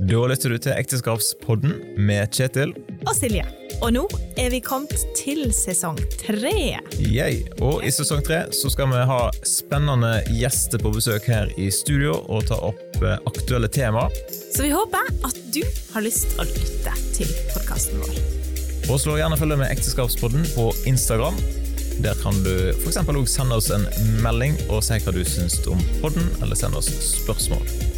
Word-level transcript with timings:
Da 0.00 0.20
lytter 0.30 0.54
du 0.54 0.56
til 0.56 0.72
Ekteskapspodden 0.72 1.74
med 2.00 2.30
Kjetil. 2.32 2.72
og 3.04 3.12
Silje. 3.16 3.44
Og 3.80 3.92
nå 3.92 4.04
er 4.40 4.48
vi 4.52 4.60
kommet 4.64 5.02
til 5.16 5.50
sesong 5.52 5.98
tre. 6.22 6.78
Yay. 6.96 7.42
Og 7.60 7.84
i 7.84 7.92
sesong 7.92 8.22
tre 8.24 8.42
så 8.56 8.70
skal 8.72 8.88
vi 8.92 9.02
ha 9.10 9.18
spennende 9.44 10.22
gjester 10.32 10.80
på 10.80 10.92
besøk 10.94 11.28
her 11.28 11.52
i 11.60 11.68
studio 11.74 12.16
og 12.28 12.48
ta 12.48 12.56
opp 12.70 13.00
eh, 13.02 13.16
aktuelle 13.28 13.68
temaer. 13.68 14.12
Så 14.54 14.64
vi 14.64 14.72
håper 14.72 15.12
at 15.26 15.40
du 15.52 15.60
har 15.94 16.04
lyst 16.06 16.32
til 16.32 16.44
å 16.44 16.48
lytte 16.48 16.96
til 17.16 17.36
podkasten 17.52 18.00
vår. 18.00 18.20
Og 18.90 19.00
slå 19.04 19.20
gjerne 19.20 19.38
følge 19.40 19.60
med 19.60 19.72
Ekteskapspodden 19.72 20.48
på 20.56 20.70
Instagram. 20.88 21.36
Der 22.00 22.16
kan 22.24 22.36
du 22.46 22.72
f.eks. 22.72 23.02
òg 23.04 23.28
sende 23.28 23.60
oss 23.60 23.68
en 23.74 23.84
melding 24.24 24.56
og 24.70 24.80
si 24.84 24.96
hva 25.04 25.12
du 25.12 25.20
syns 25.28 25.60
om 25.68 25.80
podden, 26.00 26.24
eller 26.40 26.56
sende 26.56 26.80
oss 26.80 26.88
spørsmål. 27.20 27.89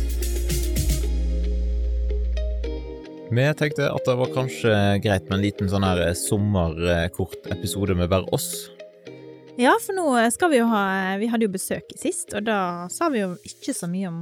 Vi 3.32 3.54
tenkte 3.56 3.86
at 3.88 4.04
det 4.04 4.14
var 4.18 4.28
kanskje 4.34 4.72
greit 5.00 5.24
med 5.30 5.38
en 5.38 5.42
liten 5.42 5.68
sånn 5.72 5.86
her 5.86 6.02
sommerkort 6.18 7.46
episode 7.48 7.94
med 7.96 8.10
bare 8.12 8.28
oss. 8.36 8.50
Ja, 9.56 9.72
for 9.80 9.96
nå 9.96 10.04
skal 10.32 10.50
vi 10.52 10.58
jo 10.58 10.66
ha 10.68 10.82
Vi 11.20 11.28
hadde 11.32 11.44
jo 11.46 11.52
besøk 11.52 11.94
sist, 11.96 12.34
og 12.36 12.44
da 12.44 12.58
sa 12.92 13.08
vi 13.12 13.22
jo 13.22 13.30
ikke 13.48 13.72
så 13.76 13.88
mye 13.88 14.10
om 14.10 14.18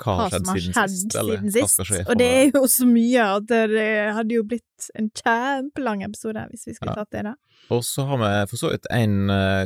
Hva 0.00 0.14
hva 0.22 0.26
som 0.32 0.48
har 0.48 0.56
siden 0.62 0.72
skjedd 0.76 0.96
siden 1.04 1.52
hva 1.52 1.68
sist. 1.68 1.94
Og 2.06 2.16
det 2.20 2.30
er 2.38 2.50
jo 2.54 2.64
så 2.70 2.88
mye 2.88 3.28
at 3.36 3.46
det 3.50 3.86
hadde 4.16 4.36
jo 4.38 4.46
blitt 4.54 4.88
en 4.96 5.12
kjempelang 5.20 6.06
episode 6.08 6.46
hvis 6.54 6.64
vi 6.70 6.76
skulle 6.78 6.96
Ja. 6.96 7.04
tatt 7.04 7.12
det, 7.18 7.26
da. 7.28 7.36
Og 7.76 7.84
så 7.84 8.08
har 8.08 8.22
vi 8.24 8.32
for 8.54 8.62
så 8.64 8.72
vidt 8.72 8.88
en 8.94 9.18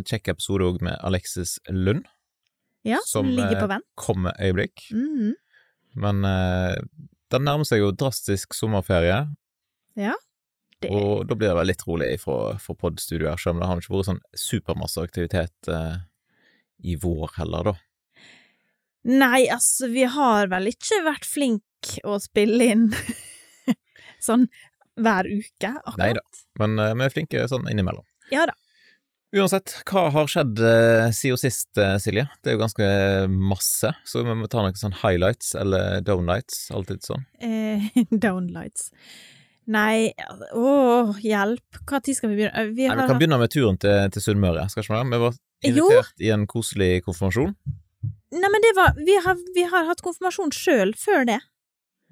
kjekk 0.03 0.35
episode 0.35 0.67
òg 0.67 0.83
med 0.83 0.99
Alexis 0.99 1.61
Lund. 1.71 2.09
Ja, 2.83 2.99
som, 3.07 3.29
Som, 3.31 3.35
ligger 3.39 3.55
eh, 3.55 3.63
på 3.63 3.71
vent. 3.77 3.87
Kommer 3.95 4.35
øyeblikk. 4.43 4.89
Mhm. 4.91 5.35
Men 5.95 6.25
uh, 6.27 6.75
det 7.33 7.41
nærmer 7.43 7.69
seg 7.69 7.83
jo 7.83 7.93
drastisk 7.97 8.57
sommerferie, 8.57 9.25
Det 10.83 10.91
og 10.91 11.25
da 11.31 11.37
blir 11.39 11.49
det 11.49 11.57
vel 11.57 11.71
litt 11.71 11.85
rolig 11.87 12.11
fra, 12.21 12.57
fra 12.61 12.75
podstudio 12.77 13.31
her, 13.31 13.41
selv 13.41 13.57
om 13.57 13.63
det 13.63 13.69
har 13.71 13.81
ikke 13.81 13.95
vært 13.95 14.09
sånn 14.11 14.23
supermasse 14.37 15.05
aktivitet 15.07 15.71
eh, 15.73 15.97
i 16.85 16.97
vår 17.01 17.37
heller, 17.39 17.71
da. 17.71 17.75
Nei, 19.05 19.47
altså, 19.53 19.89
vi 19.93 20.07
har 20.09 20.49
vel 20.53 20.71
ikke 20.73 21.03
vært 21.05 21.29
flinke 21.29 22.01
å 22.09 22.19
spille 22.23 22.69
inn 22.73 22.85
sånn 24.29 24.49
hver 25.01 25.29
uke, 25.29 25.71
akkurat. 25.71 26.01
Neida. 26.01 26.23
Men 26.61 26.79
eh, 26.81 26.93
vi 26.97 27.07
er 27.07 27.15
flinke 27.17 27.49
sånn 27.51 27.69
innimellom. 27.71 28.07
Ja 28.33 28.47
da. 28.51 28.57
Uansett, 29.35 29.73
hva 29.91 30.05
har 30.15 30.29
skjedd 30.31 30.61
uh, 30.63 31.09
siden 31.11 31.41
sist, 31.41 31.73
eh, 31.81 31.97
Silje? 31.99 32.23
Det 32.39 32.53
er 32.53 32.55
jo 32.55 32.61
ganske 32.61 32.89
masse, 33.35 33.91
så 34.07 34.23
vi 34.23 34.35
må 34.39 34.47
ta 34.51 34.63
noen 34.63 34.77
sånn 34.79 34.95
highlights 35.01 35.57
eller 35.59 36.05
downlights, 36.07 36.69
alltid 36.71 37.03
sånn. 37.03 37.25
Eh, 37.43 37.89
downlights. 38.27 38.93
Nei, 39.75 40.13
åh, 40.55 41.17
hjelp. 41.25 41.81
Hva 41.89 41.99
tid 42.05 42.19
skal 42.19 42.31
vi 42.31 42.39
begynne? 42.39 42.55
Eh, 42.55 42.71
Vi 42.77 42.87
Nei, 42.87 42.95
vi 43.01 43.09
kan 43.11 43.19
begynne 43.19 43.41
med 43.41 43.51
turen 43.51 43.81
til, 43.81 44.07
til 44.15 44.23
Sunnmøre, 44.29 44.69
skal 44.71 44.85
ikke 44.85 44.95
vi 44.95 45.03
det? 45.03 45.11
Vi 45.17 45.23
var 45.25 45.39
Jo. 45.81 45.91
i 46.21 46.33
en 46.37 46.47
koselig 46.47 46.91
konfirmasjon. 47.09 47.55
Nei, 48.35 48.51
men 48.53 48.63
det 48.63 48.75
var 48.77 48.95
Vi 48.99 49.15
har, 49.25 49.39
vi 49.57 49.65
har 49.71 49.87
hatt 49.89 50.03
konfirmasjon 50.05 50.53
sjøl 50.55 50.93
før 51.01 51.25
det. 51.33 51.41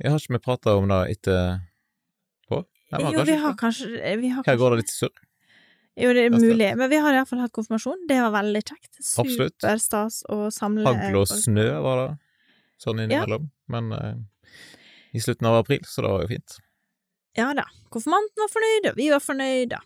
Jeg 0.03 0.11
har 0.11 0.19
ikke 0.19 0.41
vi 0.41 0.43
prata 0.43 0.75
om 0.75 0.89
det 0.91 1.03
etterpå? 1.19 2.65
Nei, 2.93 2.99
vi 2.99 3.05
har 3.05 3.13
jo, 3.13 3.21
kanskje 3.21 3.29
vi 3.29 3.43
har 3.45 3.61
kanskje 3.61 4.17
vi 4.25 4.33
har 4.33 4.49
Her 4.49 4.59
går 4.59 4.75
det 4.75 4.83
litt 4.83 4.95
surr. 4.95 5.15
Jo, 6.01 6.13
det 6.17 6.25
er 6.25 6.33
mulig. 6.33 6.71
Men 6.79 6.89
vi 6.89 6.99
har 7.05 7.15
iallfall 7.15 7.43
hatt 7.43 7.53
konfirmasjon. 7.53 8.07
Det 8.09 8.17
var 8.23 8.33
veldig 8.33 8.63
kjekt. 8.65 8.93
Superstas 9.05 10.23
å 10.33 10.47
samle 10.55 10.87
Hagl 10.89 11.19
og 11.21 11.29
snø 11.29 11.67
var 11.85 12.01
det, 12.01 12.07
sånn 12.81 13.03
innimellom. 13.05 13.51
Men 13.73 13.93
eh, 13.97 14.15
i 15.13 15.21
slutten 15.21 15.51
av 15.51 15.61
april, 15.61 15.85
så 15.85 16.05
det 16.05 16.15
var 16.15 16.25
jo 16.25 16.31
fint. 16.33 16.57
Ja 17.37 17.51
da. 17.57 17.67
Konfirmanten 17.93 18.45
var 18.45 18.53
fornøyd, 18.53 18.89
og 18.93 18.99
vi 19.01 19.11
var 19.13 19.25
fornøyde. 19.25 19.83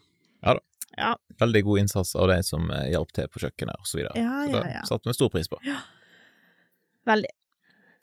Ja 0.47 0.56
da. 0.58 0.64
Ja, 0.97 1.10
Veldig 1.41 1.60
god 1.66 1.78
innsats 1.82 2.14
av 2.16 2.31
de 2.31 2.38
som 2.47 2.70
eh, 2.72 2.86
hjalp 2.94 3.10
til 3.12 3.26
på 3.28 3.42
kjøkkenet, 3.42 3.82
og 3.82 3.88
så 3.91 3.98
videre. 3.98 4.14
Ja, 4.16 4.47
så 4.47 4.54
ja, 4.54 4.62
det 4.62 4.76
ja. 4.78 4.84
satte 4.88 5.10
vi 5.10 5.16
stor 5.19 5.32
pris 5.34 5.50
på. 5.52 5.58
Ja. 5.66 5.82
veldig. 7.10 7.34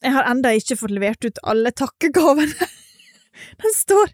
Jeg 0.03 0.13
har 0.13 0.28
enda 0.28 0.51
ikke 0.53 0.78
fått 0.78 0.91
levert 0.94 1.25
ut 1.25 1.39
alle 1.47 1.72
takkegavene. 1.72 2.67
Den 3.63 3.73
står 3.79 4.11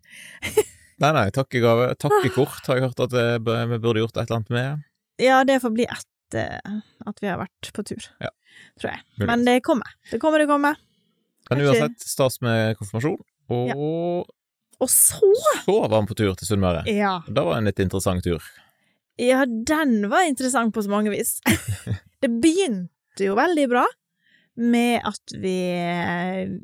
Nei, 0.99 1.11
nei, 1.15 1.27
takkegave. 1.35 1.93
Takkekort 2.01 2.65
har 2.67 2.79
jeg 2.79 2.87
hørt 2.89 2.99
at 3.05 3.13
vi 3.15 3.77
burde 3.79 4.01
gjort 4.03 4.17
et 4.17 4.25
eller 4.25 4.39
annet 4.41 4.49
med. 4.55 4.81
Ja, 5.19 5.41
det 5.47 5.59
får 5.63 5.73
bli 5.75 5.85
etter 5.87 6.59
at 7.07 7.21
vi 7.23 7.27
har 7.31 7.39
vært 7.41 7.71
på 7.75 7.83
tur, 7.87 8.03
Ja. 8.23 8.29
tror 8.79 8.91
jeg. 8.93 9.01
Men 9.27 9.45
det 9.47 9.61
kommer. 9.63 9.87
Det 10.11 10.19
kommer, 10.21 10.39
det 10.43 10.47
kommer. 10.51 10.75
Men 11.49 11.63
uansett, 11.65 11.99
stas 12.03 12.41
med 12.45 12.75
konfirmasjon. 12.79 13.17
Og 13.49 14.27
Og 14.79 14.87
så 14.87 15.19
så 15.65 15.73
var 15.89 16.01
vi 16.01 16.07
på 16.07 16.15
tur 16.15 16.35
til 16.39 16.47
Sunnmøre. 16.47 16.85
Ja. 16.87 17.21
Det 17.27 17.43
var 17.43 17.57
en 17.57 17.65
litt 17.67 17.79
interessant 17.83 18.23
tur. 18.23 18.43
Ja, 19.19 19.41
den 19.45 20.05
var 20.11 20.23
interessant 20.27 20.71
på 20.73 20.83
så 20.85 20.89
mange 20.91 21.11
vis. 21.11 21.41
det 22.23 22.29
begynte 22.39 23.25
jo 23.25 23.35
veldig 23.35 23.65
bra 23.71 23.83
med 24.55 25.01
at 25.07 25.33
vi 25.35 25.57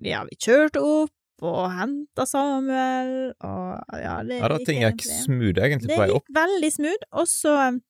Ja, 0.07 0.23
vi 0.29 0.35
kjørte 0.39 0.79
opp 0.83 1.14
og 1.43 1.65
henta 1.75 2.23
Samuel, 2.29 3.33
og 3.43 3.99
ja, 3.99 4.15
det 4.23 4.37
Ja, 4.39 4.47
da 4.53 4.57
ting 4.63 4.79
gikk 4.83 5.03
smooth 5.03 5.59
egentlig 5.59 5.89
Det 5.89 5.97
på 5.97 6.01
vei 6.05 6.09
opp. 6.15 6.23
gikk 6.29 6.37
veldig 6.37 6.71
smooth, 6.77 7.05
og 7.11 7.27
så 7.27 7.55
um, 7.73 7.81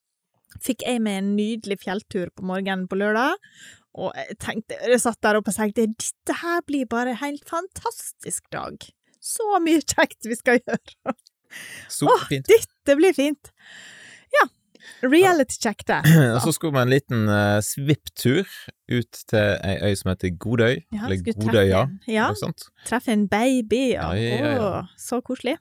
fikk 0.66 0.86
jeg 0.88 1.02
med 1.06 1.20
en 1.22 1.32
nydelig 1.38 1.78
fjelltur 1.84 2.32
på 2.34 2.46
morgenen 2.48 2.88
på 2.90 2.98
lørdag. 2.98 3.36
Og 3.96 4.12
jeg 4.18 4.38
tenkte, 4.44 4.76
jeg 4.82 5.00
satt 5.00 5.22
der 5.24 5.38
oppe 5.40 5.54
og 5.54 5.56
tenkte 5.56 5.86
dette 5.88 6.40
her 6.42 6.62
blir 6.68 6.88
bare 6.92 7.14
en 7.14 7.22
helt 7.22 7.46
fantastisk 7.48 8.44
dag. 8.52 8.76
Så 9.24 9.60
mye 9.64 9.82
kjekt 9.82 10.26
vi 10.28 10.36
skal 10.36 10.60
gjøre. 10.66 11.16
Så 11.90 12.10
Åh, 12.12 12.26
fint. 12.28 12.50
Dette 12.50 12.98
blir 13.00 13.14
fint. 13.16 13.52
Reality 15.04 15.58
check 15.62 15.84
der. 15.88 16.02
Og 16.36 16.42
så 16.46 16.52
skulle 16.56 16.74
vi 16.78 16.82
en 16.86 16.94
liten 16.94 17.28
uh, 17.30 17.60
svipptur 17.66 18.46
ut 18.92 19.22
til 19.28 19.58
ei 19.64 19.76
øy 19.92 19.96
som 20.00 20.12
heter 20.14 20.34
Godøy. 20.38 20.76
Ja, 20.94 21.06
eller 21.06 21.22
Godøya, 21.34 21.84
Ja, 22.08 22.30
treffe 22.86 23.12
en 23.16 23.28
baby. 23.32 23.92
Ja. 23.96 24.12
Ja, 24.14 24.22
ja, 24.22 24.54
ja. 24.56 24.70
Åh, 24.82 24.92
så 24.98 25.22
koselig. 25.26 25.58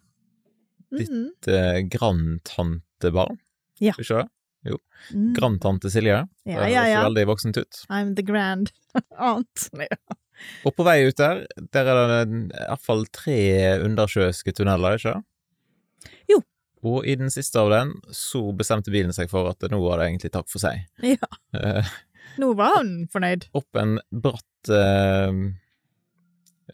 Ditt- 0.95 1.11
Mhm. 1.11 1.31
Et 1.43 1.49
uh, 1.51 1.81
grandtantebarn. 1.91 3.39
Ja. 3.81 3.93
Ikke 3.99 4.23
det? 4.23 4.29
Mm. 5.13 5.35
Grandtante 5.37 5.91
Silje. 5.93 6.23
Ja, 6.49 6.63
ja, 6.65 6.69
ja, 6.71 6.83
høres 6.95 7.05
veldig 7.11 7.25
voksent 7.29 7.57
ut. 7.61 7.81
I'm 7.93 8.15
the 8.17 8.23
grand 8.25 8.71
aunt. 9.19 9.67
Ja. 9.77 9.99
Og 10.65 10.73
på 10.79 10.87
vei 10.87 11.03
ut 11.09 11.19
der, 11.21 11.43
der 11.75 11.91
er 11.93 12.09
det 12.25 12.33
i 12.33 12.65
hvert 12.71 12.81
fall 12.83 13.05
tre 13.13 13.37
undersjøiske 13.85 14.55
tunneler, 14.57 14.97
ikke 14.97 15.11
sant? 15.11 15.27
Jo. 16.31 16.41
Og 16.85 17.07
i 17.09 17.15
den 17.17 17.31
siste 17.33 17.61
av 17.63 17.71
den 17.73 17.95
så 18.13 18.43
bestemte 18.57 18.93
bilen 18.93 19.15
seg 19.17 19.31
for 19.33 19.49
at 19.51 19.65
nå 19.73 19.79
var 19.81 20.01
det 20.03 20.11
egentlig 20.11 20.33
takk 20.35 20.51
for 20.53 20.61
seg. 20.63 20.85
Ja. 21.15 21.29
Eh, 21.57 21.93
Nå 22.41 22.49
var 22.59 22.81
han 22.81 22.89
fornøyd. 23.13 23.45
opp 23.55 23.79
en 23.79 23.99
bratt 24.11 24.71
eh, 24.73 25.37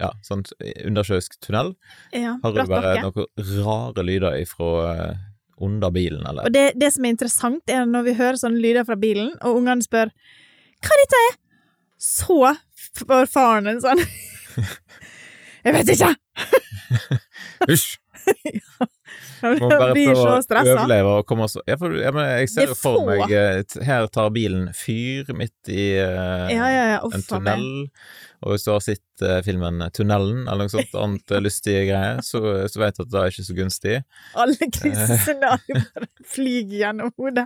ja, 0.00 0.08
sånn 0.24 0.44
undersjøisk 0.86 1.34
tunnel. 1.44 1.74
Ja, 2.16 2.36
Har 2.42 2.54
du 2.54 2.60
bare 2.70 2.94
noen 3.02 3.26
rare 3.60 4.04
lyder 4.06 4.38
ifra 4.40 4.70
eh, 4.94 5.18
under 5.60 5.92
bilen, 5.92 6.22
eller? 6.26 6.46
Og 6.48 6.54
det, 6.54 6.70
det 6.80 6.88
som 6.94 7.04
er 7.04 7.12
interessant, 7.12 7.62
er 7.68 7.84
når 7.84 8.06
vi 8.08 8.14
hører 8.22 8.40
sånne 8.40 8.62
lyder 8.62 8.86
fra 8.88 8.96
bilen, 8.96 9.34
og 9.44 9.58
ungene 9.60 9.84
spør 9.84 10.12
hva 10.80 10.96
dette 11.02 11.20
er, 11.28 11.34
så 12.00 12.54
får 13.02 13.26
faren 13.28 13.68
en 13.74 13.82
sånn 13.84 14.00
Jeg 15.66 15.76
vet 15.76 15.92
ikke! 15.92 16.14
Hysj! 17.68 17.98
Han 19.42 19.56
Vi 19.60 19.92
blir 19.96 20.14
så 20.14 20.34
stressa. 20.44 20.74
overleve 20.76 21.12
og 21.20 21.26
komme 21.28 21.46
oss 21.48 21.56
ja, 21.66 21.76
for, 21.80 21.92
ja, 21.98 22.10
men 22.14 22.26
Jeg 22.42 22.50
ser 22.52 22.68
jo 22.70 22.76
for 22.78 23.06
meg 23.08 23.32
eh, 23.34 23.62
Her 23.86 24.06
tar 24.12 24.28
bilen 24.34 24.68
fyr 24.76 25.30
midt 25.36 25.70
i 25.72 25.86
uh, 25.98 26.46
Ja, 26.52 26.68
ja, 26.70 26.84
ja. 26.94 26.98
en 27.08 27.24
tunnel. 27.26 27.64
Og 28.44 28.54
hvis 28.54 28.64
du 28.64 28.70
har 28.72 28.84
sett 28.84 29.24
uh, 29.24 29.40
filmen 29.44 29.82
Tunnelen, 29.96 30.44
eller 30.48 30.64
noe 30.68 30.72
sånt 30.72 30.94
annet 30.96 31.34
lystige 31.44 31.82
greier, 31.90 32.22
så, 32.24 32.40
så 32.72 32.80
vet 32.80 32.96
du 32.96 33.02
at 33.04 33.10
det 33.12 33.20
er 33.24 33.34
ikke 33.34 33.46
så 33.50 33.56
gunstig. 33.58 33.96
Alle 34.44 34.70
krisescenarioer 34.78 35.82
bare 35.96 36.08
flyr 36.36 36.72
gjennom 36.80 37.12
hodet. 37.20 37.44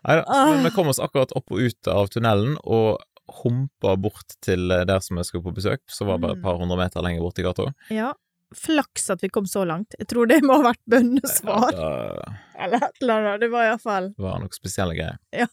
Nei 0.00 0.16
da, 0.18 0.24
Ah. 0.26 0.48
men 0.54 0.64
vi 0.66 0.72
kom 0.74 0.88
oss 0.90 0.98
akkurat 1.02 1.30
opp 1.38 1.52
og 1.54 1.60
ut 1.62 1.90
av 1.92 2.08
tunnelen, 2.10 2.56
og 2.64 2.98
humpa 3.44 3.92
bort 4.00 4.34
til 4.42 4.66
der 4.72 4.98
som 5.04 5.20
vi 5.20 5.26
skulle 5.28 5.44
på 5.46 5.52
besøk, 5.60 5.82
som 5.92 6.08
var 6.10 6.18
bare 6.18 6.34
et 6.34 6.40
Mm. 6.40 6.46
par 6.48 6.58
hundre 6.58 6.78
meter 6.80 7.04
lenger 7.06 7.22
borti 7.22 7.44
gata. 7.46 7.68
Ja. 7.94 8.10
Flaks 8.56 9.08
at 9.14 9.22
vi 9.22 9.28
kom 9.30 9.46
så 9.46 9.62
langt. 9.68 9.94
Jeg 9.98 10.08
tror 10.10 10.26
det 10.30 10.40
må 10.42 10.56
ha 10.58 10.70
vært 10.72 10.82
bønnesvar. 10.90 11.70
Ja, 11.76 12.36
Eller 12.66 12.82
et 12.88 13.02
eller 13.02 13.14
annet. 13.20 13.40
Det 13.44 13.50
var 13.52 13.68
iallfall 13.68 14.10
Det 14.16 14.24
var 14.26 14.40
noen 14.42 14.54
spesielle 14.54 14.96
greier. 14.98 15.18
Ja. 15.32 15.46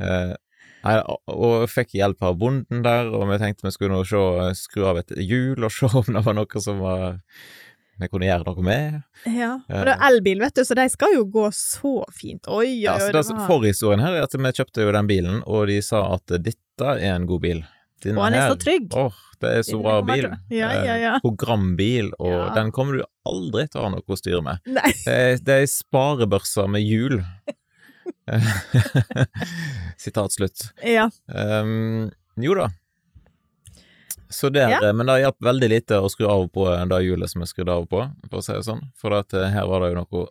Uh, 0.00 0.34
nei, 0.84 0.96
og 1.02 1.36
og 1.36 1.68
fikk 1.72 1.94
hjelp 1.98 2.22
av 2.22 2.36
bonden 2.38 2.82
der, 2.84 3.08
og 3.10 3.26
vi 3.32 3.38
tenkte 3.42 3.66
vi 3.66 3.72
skulle 3.74 3.96
nå 3.96 4.04
se, 4.06 4.20
skru 4.60 4.84
av 4.90 5.00
et 5.02 5.14
hjul 5.18 5.64
og 5.66 5.72
se 5.76 5.88
om 5.90 6.12
det 6.14 6.22
var 6.26 6.36
noe 6.38 6.62
som 6.62 6.82
var 6.84 7.16
vi 7.96 8.08
kunne 8.12 8.26
gjøre 8.28 8.44
noe 8.44 8.62
med. 8.64 8.96
Ja. 9.24 9.54
Og 9.72 9.86
det 9.88 9.94
er 9.94 10.02
elbil, 10.10 10.42
vet 10.44 10.58
du, 10.58 10.62
så 10.68 10.76
de 10.76 10.84
skal 10.92 11.14
jo 11.16 11.22
gå 11.32 11.46
så 11.56 11.94
fint. 12.12 12.44
Oi, 12.44 12.66
oi, 12.66 12.74
Ja, 12.84 12.98
så 13.00 13.08
det, 13.08 13.22
det 13.24 13.32
var- 13.32 13.46
Forhistorien 13.48 14.04
her 14.04 14.18
er 14.18 14.26
at 14.28 14.36
vi 14.36 14.52
kjøpte 14.58 14.84
jo 14.84 14.92
den 14.92 15.08
bilen, 15.08 15.38
og 15.48 15.66
de 15.72 15.78
sa 15.82 16.02
at 16.12 16.36
dette 16.44 16.90
er 16.92 17.14
en 17.14 17.24
god 17.26 17.40
bil. 17.46 17.62
Og 18.04 18.18
han 18.20 18.34
er 18.36 18.50
så 18.52 18.58
trygg. 18.60 18.90
Åh, 18.94 19.14
det 19.40 19.50
er 19.56 19.62
så 19.64 19.78
rar 19.80 20.02
bra 20.04 20.14
bil. 20.14 20.26
Ja, 20.52 20.68
ja, 20.84 20.96
ja. 21.00 21.12
Eh, 21.16 21.20
Programbil, 21.24 22.10
og 22.20 22.32
Ja. 22.32 22.54
den 22.54 22.70
kommer 22.76 22.98
du 22.98 23.04
aldri 23.26 23.64
til 23.72 23.80
å 23.80 23.84
ha 23.86 23.90
noe 23.94 24.04
å 24.06 24.18
styre 24.20 24.42
med. 24.44 24.60
Nei. 24.68 24.92
Det 25.04 25.14
er, 25.14 25.36
det 25.42 25.54
er 25.62 25.66
sparebørser 25.72 26.68
med 26.68 26.84
hjul. 26.84 27.22
Sitat 29.96 30.32
slutt. 30.32 30.68
Ja. 30.84 31.08
Um, 31.26 32.10
jo 32.36 32.54
da. 32.58 32.68
Så 34.28 34.50
der, 34.50 34.68
Ja. 34.74 34.92
Men 34.92 35.06
det 35.06 35.20
hjalp 35.22 35.38
veldig 35.40 35.68
lite 35.70 36.00
å 36.02 36.08
skru 36.10 36.26
av 36.28 36.48
på 36.50 36.66
det 36.90 37.02
hjulet 37.04 37.30
som 37.30 37.42
jeg 37.44 37.48
skrudde 37.52 37.72
av 37.78 37.86
på, 37.86 38.02
for 38.30 38.38
å 38.40 38.42
si 38.44 38.52
det 38.56 38.64
sånn. 38.66 38.82
For 38.98 39.14
at 39.14 39.32
eh, 39.38 39.50
her 39.54 39.66
var 39.70 39.80
det 39.84 39.92
jo 39.94 40.00
noe 40.02 40.26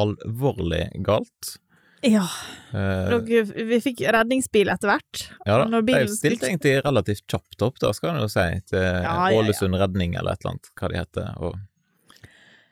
alvorlig 0.00 0.84
galt. 1.06 1.56
Ja. 2.02 2.24
Eh, 2.72 3.10
Dere, 3.26 3.42
vi 3.66 3.78
fikk 3.82 4.00
redningsbil 4.14 4.70
etter 4.72 4.88
hvert. 4.92 5.22
ja 5.46 5.56
da, 5.58 5.64
når 5.68 5.82
de 5.88 5.96
stilte 6.14 6.48
egentlig 6.48 6.76
relativt 6.84 7.24
kjapt 7.28 7.62
opp, 7.66 7.80
da, 7.82 7.90
skal 7.96 8.14
en 8.14 8.22
jo 8.24 8.28
si, 8.30 8.46
til 8.70 8.78
Ja, 8.80 9.02
ja, 9.30 9.42
ja. 9.42 9.72
Redning 9.82 10.14
eller 10.16 10.32
et 10.38 10.44
eller 10.44 10.54
annet, 10.54 10.70
hva 10.80 10.88
de 10.92 11.00
heter. 11.00 11.32
Og 11.42 11.58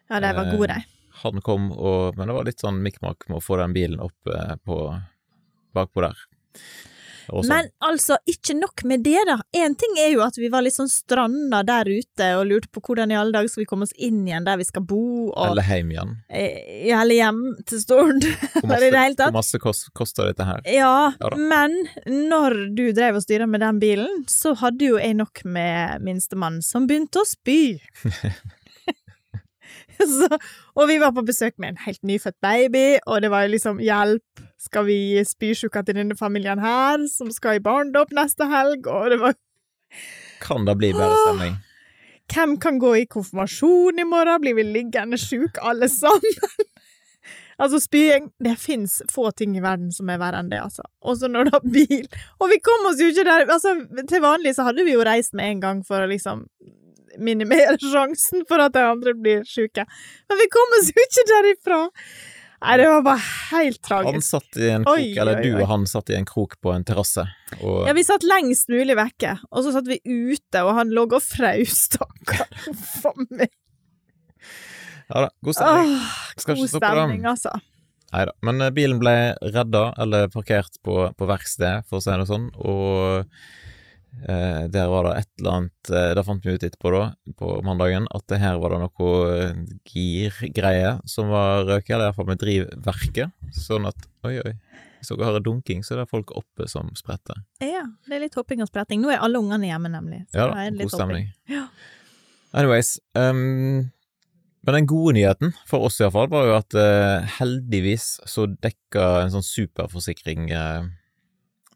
Ja, 0.08 0.20
de 0.24 0.32
var 0.32 0.46
Eh, 0.46 0.56
gode, 0.56 0.74
de. 0.78 0.84
han 1.22 1.40
kom, 1.44 1.72
og, 1.72 2.16
men 2.16 2.28
det 2.30 2.34
var 2.38 2.44
litt 2.48 2.60
sånn 2.62 2.78
mikk-makk 2.82 3.28
med 3.28 3.40
å 3.40 3.44
få 3.44 3.58
den 3.60 3.74
bilen 3.76 4.00
opp 4.00 4.30
eh, 4.32 4.54
på 4.64 4.78
bakpå 5.76 6.00
der. 6.06 6.16
Og 7.28 7.44
sånn. 7.44 7.50
Men 7.52 7.68
altså, 7.84 8.16
ikke 8.28 8.54
nok 8.58 8.84
med 8.88 9.02
det, 9.04 9.18
da. 9.28 9.36
Én 9.56 9.74
ting 9.78 9.98
er 10.00 10.12
jo 10.14 10.22
at 10.24 10.38
vi 10.40 10.48
var 10.52 10.64
litt 10.64 10.76
sånn 10.76 10.90
stranda 10.90 11.60
der 11.66 11.90
ute 11.90 12.28
og 12.38 12.46
lurte 12.48 12.70
på 12.72 12.82
hvordan 12.86 13.12
i 13.12 13.18
alle 13.18 13.34
dager 13.36 13.52
skal 13.52 13.62
vi 13.64 13.68
komme 13.70 13.88
oss 13.88 13.94
inn 13.96 14.22
igjen 14.26 14.46
der 14.48 14.60
vi 14.60 14.66
skal 14.68 14.84
bo, 14.88 15.00
og 15.30 15.44
Eller 15.50 15.68
hjem 15.68 15.92
igjen. 15.94 16.14
eh, 16.30 16.88
Eller 16.92 17.14
hjem 17.18 17.42
til 17.68 17.82
Stord. 17.82 18.28
Hvor 18.58 18.68
masse, 18.72 19.14
hvor 19.18 19.34
masse 19.38 19.58
kost, 19.62 19.90
koster 19.96 20.30
dette 20.30 20.46
her? 20.48 20.62
Ja, 20.72 21.12
Ja 21.20 21.34
men 21.38 21.74
når 22.06 22.74
du 22.76 22.84
drev 22.96 23.18
og 23.20 23.24
styra 23.24 23.46
med 23.46 23.60
den 23.64 23.78
bilen, 23.82 24.24
så 24.28 24.54
hadde 24.58 24.88
jo 24.92 24.98
jeg 24.98 25.16
nok 25.18 25.44
med 25.44 26.02
minstemann 26.04 26.62
som 26.64 26.86
begynte 26.88 27.22
å 27.22 27.28
spy. 27.28 27.78
så, 29.98 30.28
og 30.78 30.88
vi 30.88 30.98
var 31.02 31.12
på 31.16 31.24
besøk 31.26 31.56
med 31.58 31.74
en 31.74 31.80
helt 31.86 32.02
nyfødt 32.06 32.36
baby, 32.44 32.86
og 33.06 33.22
det 33.24 33.30
var 33.32 33.48
liksom 33.50 33.80
hjelp, 33.82 34.44
skal 34.58 34.88
vi 34.88 34.96
gi 35.12 35.24
spysjuka 35.26 35.84
til 35.86 36.00
denne 36.00 36.16
familien 36.18 36.60
her, 36.62 37.04
som 37.10 37.30
skal 37.34 37.58
i 37.58 37.62
barndom 37.62 38.10
neste 38.16 38.48
helg, 38.50 38.86
og 38.90 39.12
det 39.12 39.20
var 39.22 39.38
Kan 40.42 40.66
det 40.66 40.76
bli 40.78 40.92
bedre 40.92 41.16
stemning? 41.24 41.58
Hvem 42.28 42.58
kan 42.60 42.78
gå 42.78 42.92
i 42.96 43.06
konfirmasjon 43.06 43.98
i 43.98 44.04
morgen? 44.04 44.40
Blir 44.42 44.58
vi 44.58 44.66
liggende 44.66 45.16
sjuke 45.18 45.62
alle 45.64 45.88
sammen? 45.88 46.50
altså, 47.62 47.80
spying 47.80 48.28
Det 48.44 48.56
fins 48.60 48.98
få 49.12 49.30
ting 49.30 49.56
i 49.56 49.62
verden 49.64 49.92
som 49.94 50.10
er 50.12 50.20
verre 50.20 50.42
enn 50.42 50.50
det, 50.52 50.60
altså. 50.60 50.84
Også 51.00 51.30
når 51.32 51.48
du 51.48 51.54
har 51.56 51.64
bil. 51.64 52.08
Og 52.38 52.50
vi 52.52 52.60
kom 52.60 52.90
oss 52.90 53.00
jo 53.00 53.08
ikke 53.12 53.24
der 53.24 53.46
Altså, 53.48 53.78
til 54.10 54.24
vanlig 54.24 54.54
så 54.58 54.68
hadde 54.68 54.84
vi 54.84 54.96
jo 54.98 55.06
reist 55.06 55.32
med 55.38 55.54
en 55.54 55.64
gang 55.64 55.84
for 55.86 56.04
å 56.04 56.10
liksom 56.10 56.44
minimere 57.18 57.78
sjansen 57.92 58.44
for 58.48 58.60
at 58.62 58.76
de 58.76 58.84
andre 58.84 59.14
blir 59.16 59.46
sjuke. 59.48 59.86
Men 60.28 60.42
vi 60.42 60.50
kom 60.52 60.76
oss 60.80 60.92
jo 60.92 61.06
ikke 61.06 61.30
derifra! 61.32 61.86
Nei, 62.58 62.74
det 62.80 62.88
var 62.90 63.04
bare 63.06 63.22
helt 63.52 63.78
tragisk. 63.86 64.16
Han 64.16 64.24
satt 64.26 64.58
i 64.58 64.68
en 64.74 64.84
krok, 64.86 64.98
Oi, 64.98 65.12
eller 65.22 65.42
du 65.44 65.52
og 65.60 65.68
han 65.70 65.84
satt 65.86 66.10
i 66.10 66.16
en 66.18 66.26
krok 66.26 66.56
på 66.64 66.72
en 66.74 66.82
terrasse, 66.86 67.22
og 67.60 67.86
Ja, 67.86 67.94
vi 67.94 68.02
satt 68.06 68.26
lengst 68.26 68.72
mulig 68.72 68.96
vekke, 68.98 69.36
og 69.52 69.62
så 69.62 69.76
satt 69.76 69.86
vi 69.90 70.00
ute, 70.02 70.64
og 70.64 70.72
han 70.80 70.90
lå 70.94 71.06
og 71.06 71.22
fraus, 71.22 71.84
stakkar. 71.86 72.50
Huff 72.66 73.06
a 73.06 73.14
meg. 73.28 73.54
ja 75.06 75.26
da, 75.26 75.30
god 75.46 75.58
stemning. 75.60 75.94
Åh, 75.94 76.18
Skal 76.42 76.58
god 76.58 76.74
stemning, 76.74 77.28
altså. 77.30 77.54
Nei 78.08 78.24
da. 78.24 78.34
Men 78.48 78.64
eh, 78.64 78.74
bilen 78.74 78.98
ble 79.02 79.14
redda, 79.54 79.84
eller 80.02 80.30
parkert 80.32 80.82
på, 80.82 80.98
på 81.14 81.30
verksted, 81.30 81.86
for 81.88 82.00
å 82.00 82.04
si 82.04 82.10
det 82.10 82.28
sånn, 82.28 82.50
og 82.58 83.28
eh, 84.28 84.64
der 84.72 84.88
var 84.92 85.08
det 85.08 85.14
et 85.20 85.30
eller 85.40 85.56
annet 85.56 85.90
eh, 85.92 86.10
Det 86.16 86.24
fant 86.26 86.46
vi 86.46 86.54
ut 86.56 86.66
etterpå, 86.66 86.92
da, 86.94 87.02
på 87.38 87.58
mandagen, 87.66 88.08
at 88.14 88.24
det 88.30 88.40
her 88.42 88.60
var 88.62 88.74
det 88.74 88.80
noe 88.84 89.10
eh, 89.34 89.60
girgreier 89.88 91.02
som 91.08 91.32
var 91.32 91.66
røket, 91.68 91.94
eller 91.96 92.08
iallfall 92.08 92.30
med 92.30 92.42
drivverket, 92.42 93.34
sånn 93.56 93.88
at 93.90 94.08
Oi, 94.26 94.38
oi. 94.42 94.54
Hvis 94.98 95.12
dere 95.12 95.28
hører 95.28 95.44
dunking, 95.46 95.84
så 95.86 95.94
er 95.94 96.00
det 96.02 96.08
folk 96.10 96.32
oppe 96.34 96.66
som 96.66 96.88
spretter. 96.98 97.38
Ja, 97.62 97.84
det 98.08 98.16
er 98.16 98.24
litt 98.24 98.34
hopping 98.34 98.64
og 98.64 98.68
spretting. 98.70 98.98
Nå 98.98 99.12
er 99.14 99.22
alle 99.22 99.38
ungene 99.38 99.68
hjemme, 99.70 99.92
nemlig. 99.92 100.24
Ja 100.34 100.48
da 100.50 100.66
god 100.74 100.90
stemning. 100.90 101.30
Ja. 101.46 101.68
Anyways, 102.58 102.96
Um, 103.14 103.92
men 104.68 104.74
den 104.74 104.88
gode 104.90 105.14
nyheten, 105.16 105.54
for 105.64 105.86
oss 105.86 106.00
iallfall, 106.02 106.28
var 106.28 106.44
jo 106.44 106.54
at 106.58 106.74
eh, 106.76 107.28
heldigvis 107.38 108.18
så 108.28 108.44
dekka 108.50 109.04
en 109.22 109.32
sånn 109.32 109.46
superforsikring 109.46 110.50
eh, 110.52 110.88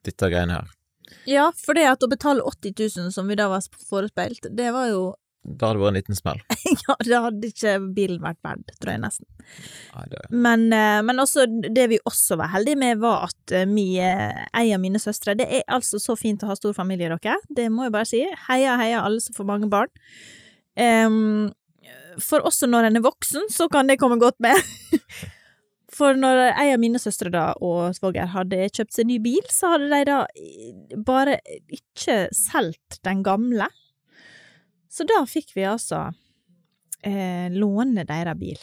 dette 0.04 0.28
greiene 0.28 0.58
her. 0.58 0.72
Ja, 1.28 1.50
for 1.56 1.78
det 1.78 1.88
at 1.90 2.04
å 2.04 2.10
betale 2.10 2.44
80 2.46 2.76
000, 2.98 3.10
som 3.14 3.28
vi 3.30 3.38
da 3.38 3.48
var 3.52 3.64
forespeilt, 3.88 4.48
det 4.50 4.70
var 4.74 4.90
jo 4.92 5.02
Da 5.58 5.72
hadde 5.72 5.78
det 5.78 5.82
vært 5.82 5.90
en 5.90 5.96
liten 5.96 6.18
smell. 6.18 6.42
Ja, 6.86 6.94
det 7.02 7.20
hadde 7.24 7.48
ikke 7.50 7.72
bilen 7.96 8.20
vært 8.22 8.38
verdt, 8.46 8.74
tror 8.78 8.92
jeg 8.94 9.02
nesten. 9.02 9.26
Nei, 9.96 10.04
det, 10.12 10.20
Men, 10.30 10.68
eh, 10.76 11.00
men 11.02 11.22
også 11.22 11.48
det 11.50 11.88
vi 11.90 11.98
også 12.06 12.38
var 12.38 12.52
heldige 12.52 12.78
med, 12.78 13.00
var 13.02 13.26
at 13.26 13.54
eh, 13.54 13.66
mi, 13.66 13.88
eh, 13.98 14.44
ei 14.54 14.68
av 14.70 14.80
mine 14.82 15.00
søstre 15.02 15.34
Det 15.38 15.48
er 15.58 15.66
altså 15.66 15.98
så 16.02 16.14
fint 16.18 16.44
å 16.44 16.52
ha 16.52 16.58
stor 16.58 16.76
familie, 16.76 17.10
dere. 17.10 17.40
Det 17.50 17.66
må 17.74 17.88
jeg 17.88 17.96
bare 17.96 18.08
si. 18.08 18.22
Heia, 18.46 18.78
heia 18.80 19.02
alle 19.02 19.22
som 19.24 19.34
får 19.34 19.50
mange 19.50 19.70
barn. 19.72 19.90
Um, 20.78 21.50
for 22.22 22.44
også 22.46 22.68
når 22.70 22.88
en 22.88 23.00
er 23.00 23.04
voksen, 23.04 23.50
så 23.52 23.66
kan 23.72 23.90
det 23.90 23.98
komme 24.00 24.20
godt 24.22 24.38
med. 24.42 24.56
For 25.92 26.16
når 26.16 26.38
ei 26.56 26.70
av 26.72 26.80
mine 26.80 26.96
søstre 27.02 27.28
da, 27.34 27.50
og 27.60 27.92
svoger 27.98 28.30
hadde 28.32 28.62
kjøpt 28.72 28.94
seg 28.96 29.06
ny 29.10 29.18
bil, 29.20 29.42
så 29.52 29.74
hadde 29.74 29.90
de 29.92 30.02
da 30.08 30.20
eh, 30.40 30.96
bare 31.04 31.34
ikke 31.68 32.28
solgt 32.32 32.96
den 33.04 33.20
gamle. 33.26 33.66
Så 34.92 35.04
da 35.08 35.22
fikk 35.28 35.52
vi 35.56 35.66
altså 35.68 36.06
eh, 37.04 37.48
låne 37.52 38.06
deres 38.08 38.38
bil. 38.40 38.60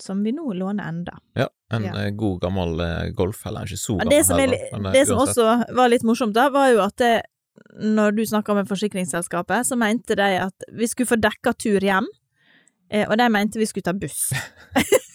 Som 0.00 0.24
vi 0.26 0.32
nå 0.34 0.52
låner 0.58 0.88
enda. 0.90 1.18
ja, 1.38 1.46
en 1.72 1.84
Ja. 1.84 1.92
eh, 2.02 2.10
god 2.10 2.40
gammel 2.42 2.80
eh, 2.80 3.10
Golf, 3.16 3.44
eller 3.46 3.64
ikke 3.64 3.78
så 3.78 3.96
gammel 3.98 4.10
det 4.10 4.24
som, 4.26 4.36
er, 4.38 4.40
heller, 4.48 4.66
men, 4.72 4.86
eh, 4.86 4.92
det 4.98 5.06
som 5.08 5.18
også 5.22 5.46
var 5.78 5.88
litt 5.88 6.02
morsomt, 6.04 6.34
da, 6.34 6.48
var 6.50 6.68
jo 6.72 6.80
at 6.84 6.96
det, 7.00 7.12
når 7.80 8.16
du 8.18 8.24
snakka 8.26 8.54
med 8.58 8.68
forsikringsselskapet, 8.68 9.64
så 9.68 9.78
mente 9.78 10.16
de 10.18 10.28
at 10.42 10.66
vi 10.74 10.88
skulle 10.90 11.08
få 11.08 11.16
dekka 11.22 11.54
tur 11.56 11.80
hjem, 11.80 12.08
eh, 12.90 13.06
og 13.08 13.16
de 13.16 13.28
mente 13.32 13.58
vi 13.62 13.66
skulle 13.70 13.86
ta 13.86 13.94
buss. 13.96 14.32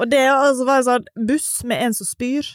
og 0.00 0.10
det 0.10 0.24
altså, 0.32 0.66
var 0.68 0.82
sånn 0.86 1.06
buss 1.28 1.52
med 1.68 1.86
en 1.86 1.96
som 1.96 2.08
spyr. 2.08 2.48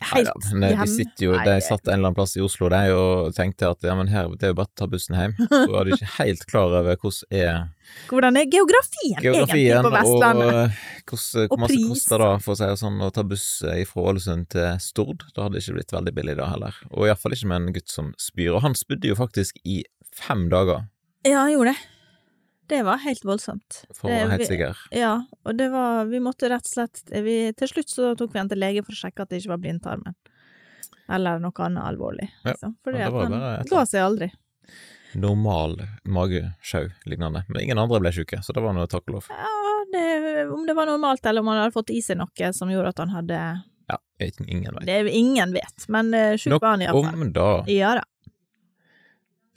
Helt 0.00 0.52
men 0.54 0.70
eh, 0.72 0.80
de 0.80 0.86
sitter 0.88 1.26
jo, 1.26 1.32
Nei, 1.36 1.42
de 1.44 1.60
satt 1.60 1.84
en 1.84 1.92
eller 1.92 2.08
annen 2.08 2.16
plass 2.16 2.32
i 2.38 2.40
Oslo 2.40 2.70
de, 2.72 2.78
og 2.96 3.34
tenkte 3.36 3.68
at 3.68 3.84
ja, 3.84 3.92
men 3.98 4.08
her, 4.08 4.30
det 4.32 4.48
er 4.48 4.54
jo 4.54 4.56
bare 4.62 4.70
å 4.70 4.78
ta 4.80 4.88
bussen 4.88 5.16
hjem. 5.18 5.34
Så 5.50 5.66
var 5.74 5.84
de 5.84 5.98
ikke 5.98 6.08
helt 6.14 6.46
klar 6.48 6.76
over 6.78 6.96
hvordan 7.02 7.36
er 7.36 7.60
Hvordan 8.08 8.38
er 8.40 8.48
geografien, 8.48 9.18
geografien, 9.20 9.82
egentlig 9.82 9.84
på 9.84 9.92
Vestlandet? 9.98 10.48
og 10.48 10.62
eh, 10.62 10.80
hvordan, 11.10 11.52
hvor 11.52 11.62
masse 11.66 11.78
koster 11.90 12.24
det, 12.24 12.30
for 12.46 12.54
å 12.54 12.58
si 12.62 12.70
det 12.70 12.80
sånn, 12.80 12.98
å 13.04 13.12
ta 13.12 13.26
buss 13.34 13.46
eh, 13.68 13.84
fra 13.90 14.06
Ålesund 14.14 14.50
til 14.56 14.80
Stord. 14.80 15.28
Det 15.28 15.44
hadde 15.44 15.60
ikke 15.60 15.76
blitt 15.76 15.96
veldig 15.98 16.16
billig 16.16 16.38
da 16.40 16.48
heller. 16.54 16.82
Og 16.94 17.10
iallfall 17.10 17.36
ikke 17.36 17.52
med 17.52 17.60
en 17.60 17.76
gutt 17.76 17.92
som 17.92 18.12
spyr. 18.16 18.54
Og 18.54 18.64
han 18.64 18.78
spydde 18.78 19.12
jo 19.12 19.20
faktisk 19.20 19.60
i 19.68 19.82
fem 20.16 20.48
dager, 20.52 20.86
Ja, 21.28 21.42
han 21.42 21.52
gjorde 21.52 21.74
det. 21.74 21.99
Det 22.70 22.82
var 22.86 23.00
helt 23.02 23.24
voldsomt. 23.26 23.80
for 23.98 24.10
å 24.10 24.18
helt 24.30 24.46
sikker. 24.46 24.78
Ja, 24.94 25.14
og 25.44 25.56
det 25.58 25.70
var 25.72 26.04
Vi 26.10 26.20
måtte 26.22 26.50
rett 26.52 26.68
og 26.68 26.70
slett 26.70 27.02
vi, 27.10 27.52
Til 27.58 27.70
slutt 27.72 27.90
så 27.90 28.12
tok 28.18 28.34
vi 28.34 28.38
han 28.38 28.50
til 28.50 28.62
lege 28.62 28.84
for 28.86 28.94
å 28.94 29.00
sjekke 29.00 29.24
at 29.26 29.32
det 29.32 29.40
ikke 29.42 29.56
var 29.56 29.64
blindtarmen. 29.64 30.14
Eller 31.10 31.42
noe 31.42 31.66
annet 31.66 31.82
alvorlig. 31.82 32.28
Ja, 32.44 32.52
Liksom. 32.52 32.76
Fordi 32.84 33.00
det 33.00 33.08
at 33.08 33.18
han 33.18 33.66
ga 33.72 33.82
seg 33.90 34.04
aldri. 34.04 34.30
Normal 35.18 35.80
magesjau 36.06 36.84
lignende. 37.10 37.42
Men 37.48 37.64
ingen 37.64 37.80
andre 37.82 37.98
ble 38.04 38.12
syke, 38.14 38.38
så 38.46 38.54
det 38.54 38.62
var 38.62 38.76
noe 38.76 38.86
takk 38.86 39.08
og 39.10 39.16
lov. 39.16 39.26
Ja, 39.34 39.56
det, 39.90 40.04
om 40.54 40.62
det 40.68 40.76
var 40.78 40.86
normalt, 40.86 41.26
eller 41.26 41.42
om 41.42 41.50
han 41.50 41.64
hadde 41.64 41.74
fått 41.74 41.90
i 41.90 41.98
seg 42.04 42.20
noe 42.20 42.52
som 42.54 42.70
gjorde 42.70 42.94
at 42.94 43.02
han 43.02 43.10
hadde 43.16 43.40
Ja, 43.90 43.98
ingen 44.46 44.70
vet. 44.76 44.86
Det 44.86 45.00
ingen 45.18 45.56
vet, 45.56 45.88
men 45.90 46.14
uh, 46.14 46.36
sjuk 46.38 46.54
Nok 46.54 46.62
var 46.62 46.76
han 46.76 46.86
iallfall. 46.86 47.22
om 47.26 47.32
da. 47.34 47.50
Ja 47.66 47.96
da. 47.98 48.06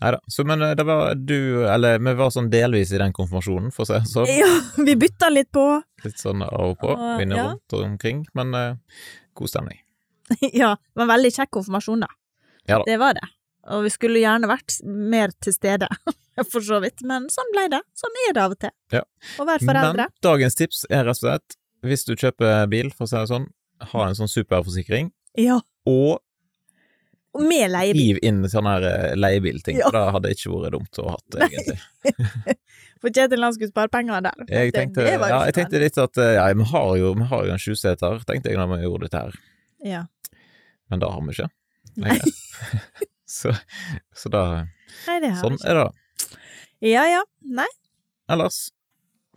Nei 0.02 0.12
da. 0.16 0.20
Så, 0.28 0.44
men 0.48 0.62
eh, 0.62 0.74
det 0.76 0.84
var 0.88 1.16
du, 1.16 1.66
eller 1.70 2.00
vi 2.00 2.14
var 2.18 2.32
sånn 2.34 2.50
delvis 2.54 2.92
i 2.94 3.00
den 3.02 3.14
konfirmasjonen, 3.16 3.72
for 3.76 3.86
å 3.86 3.90
si 3.90 4.00
det 4.00 4.10
sånn. 4.12 4.32
Ja, 4.32 4.50
vi 4.84 4.96
bytta 5.00 5.30
litt 5.32 5.52
på. 5.54 5.68
Litt 6.04 6.20
sånn 6.20 6.44
av 6.46 6.74
og 6.74 6.80
på, 6.82 6.96
vinne 7.22 7.38
ja. 7.38 7.46
rundt 7.52 7.78
og 7.78 7.86
omkring, 7.86 8.26
men 8.38 8.58
uh, 8.58 9.06
god 9.38 9.54
stemning. 9.54 9.80
ja, 10.42 10.74
det 10.76 11.00
var 11.00 11.08
en 11.08 11.14
veldig 11.14 11.34
kjekk 11.38 11.54
konfirmasjon, 11.60 12.04
da. 12.06 12.12
Ja 12.68 12.82
da. 12.82 12.88
Det 12.88 13.00
var 13.00 13.16
det. 13.20 13.26
Og 13.74 13.86
vi 13.86 13.92
skulle 13.94 14.20
gjerne 14.20 14.50
vært 14.52 14.76
mer 14.84 15.32
til 15.44 15.56
stede, 15.56 15.88
for 16.52 16.64
så 16.66 16.82
vidt, 16.84 17.06
men 17.08 17.30
sånn 17.32 17.52
ble 17.56 17.70
det. 17.72 17.84
Sånn 18.00 18.22
er 18.28 18.36
det 18.36 18.44
av 18.44 18.56
og 18.58 18.60
til. 18.66 18.74
Ja. 18.96 19.04
Å 19.40 19.48
være 19.48 19.64
foreldre. 19.64 20.10
Men 20.10 20.26
dagens 20.26 20.60
tips 20.60 20.84
er 20.90 21.08
rett 21.08 21.22
og 21.22 21.24
slett, 21.24 21.58
hvis 21.84 22.04
du 22.08 22.16
kjøper 22.16 22.68
bil, 22.72 22.92
for 22.92 23.08
å 23.08 23.12
si 23.12 23.20
det 23.20 23.30
sånn, 23.32 23.48
ha 23.94 24.06
en 24.08 24.20
sånn 24.20 24.32
superforsikring, 24.32 25.12
Ja. 25.40 25.62
og 25.88 26.20
Og 26.20 26.22
med 27.42 27.72
leiebil. 27.74 28.02
hiv 28.02 28.20
inn 28.22 28.44
sånne 28.50 28.74
her 28.75 28.84
eh, 28.90 29.16
leiebilting, 29.18 29.78
Ja. 29.80 29.88
for 29.90 29.98
det 29.98 30.13
hadde 30.18 30.34
ikke 30.36 30.52
vært 30.54 30.75
dumt 30.75 31.00
å 31.02 31.08
ha 31.08 31.16
hatt, 31.18 31.38
egentlig. 31.50 31.80
For 33.04 33.12
Kjetil 33.12 33.42
han 33.44 33.52
skulle 33.56 33.68
spare 33.74 33.90
penger 33.92 34.22
der. 34.24 34.44
Jeg 34.48 34.72
tenkte, 34.72 35.04
det 35.04 35.18
det 35.20 35.28
ja, 35.28 35.40
jeg 35.50 35.54
tenkte 35.58 35.80
litt 35.82 35.98
at, 36.00 36.18
eh, 36.24 36.36
ja, 36.38 36.46
vi 36.56 36.63
har 36.70 36.92
jo, 37.02 37.10
vi 37.20 37.25
har 37.34 37.46
jo 37.50 37.52
en 37.52 37.60
sjuseter, 37.60 38.22
tenkte 38.30 38.54
jeg 38.54 38.60
da 38.62 38.68
vi 38.72 38.78
gjorde 38.86 39.10
dette 39.10 39.24
her, 39.25 39.34
Ja. 39.84 40.06
men 40.90 41.00
det 41.02 41.10
har 41.12 41.22
vi 41.25 41.34
ikke. 41.36 41.50
Så, 43.34 43.50
så 44.16 44.30
da 44.30 44.44
Nei, 45.08 45.16
det 45.24 45.32
har 45.34 45.40
Sånn 45.42 45.56
vi 45.58 45.63
ikke. 45.63 45.70
er 45.72 45.80
det. 45.80 46.38
Ja 46.94 47.04
ja. 47.10 47.22
Nei. 47.42 47.68
Ellers, 48.30 48.60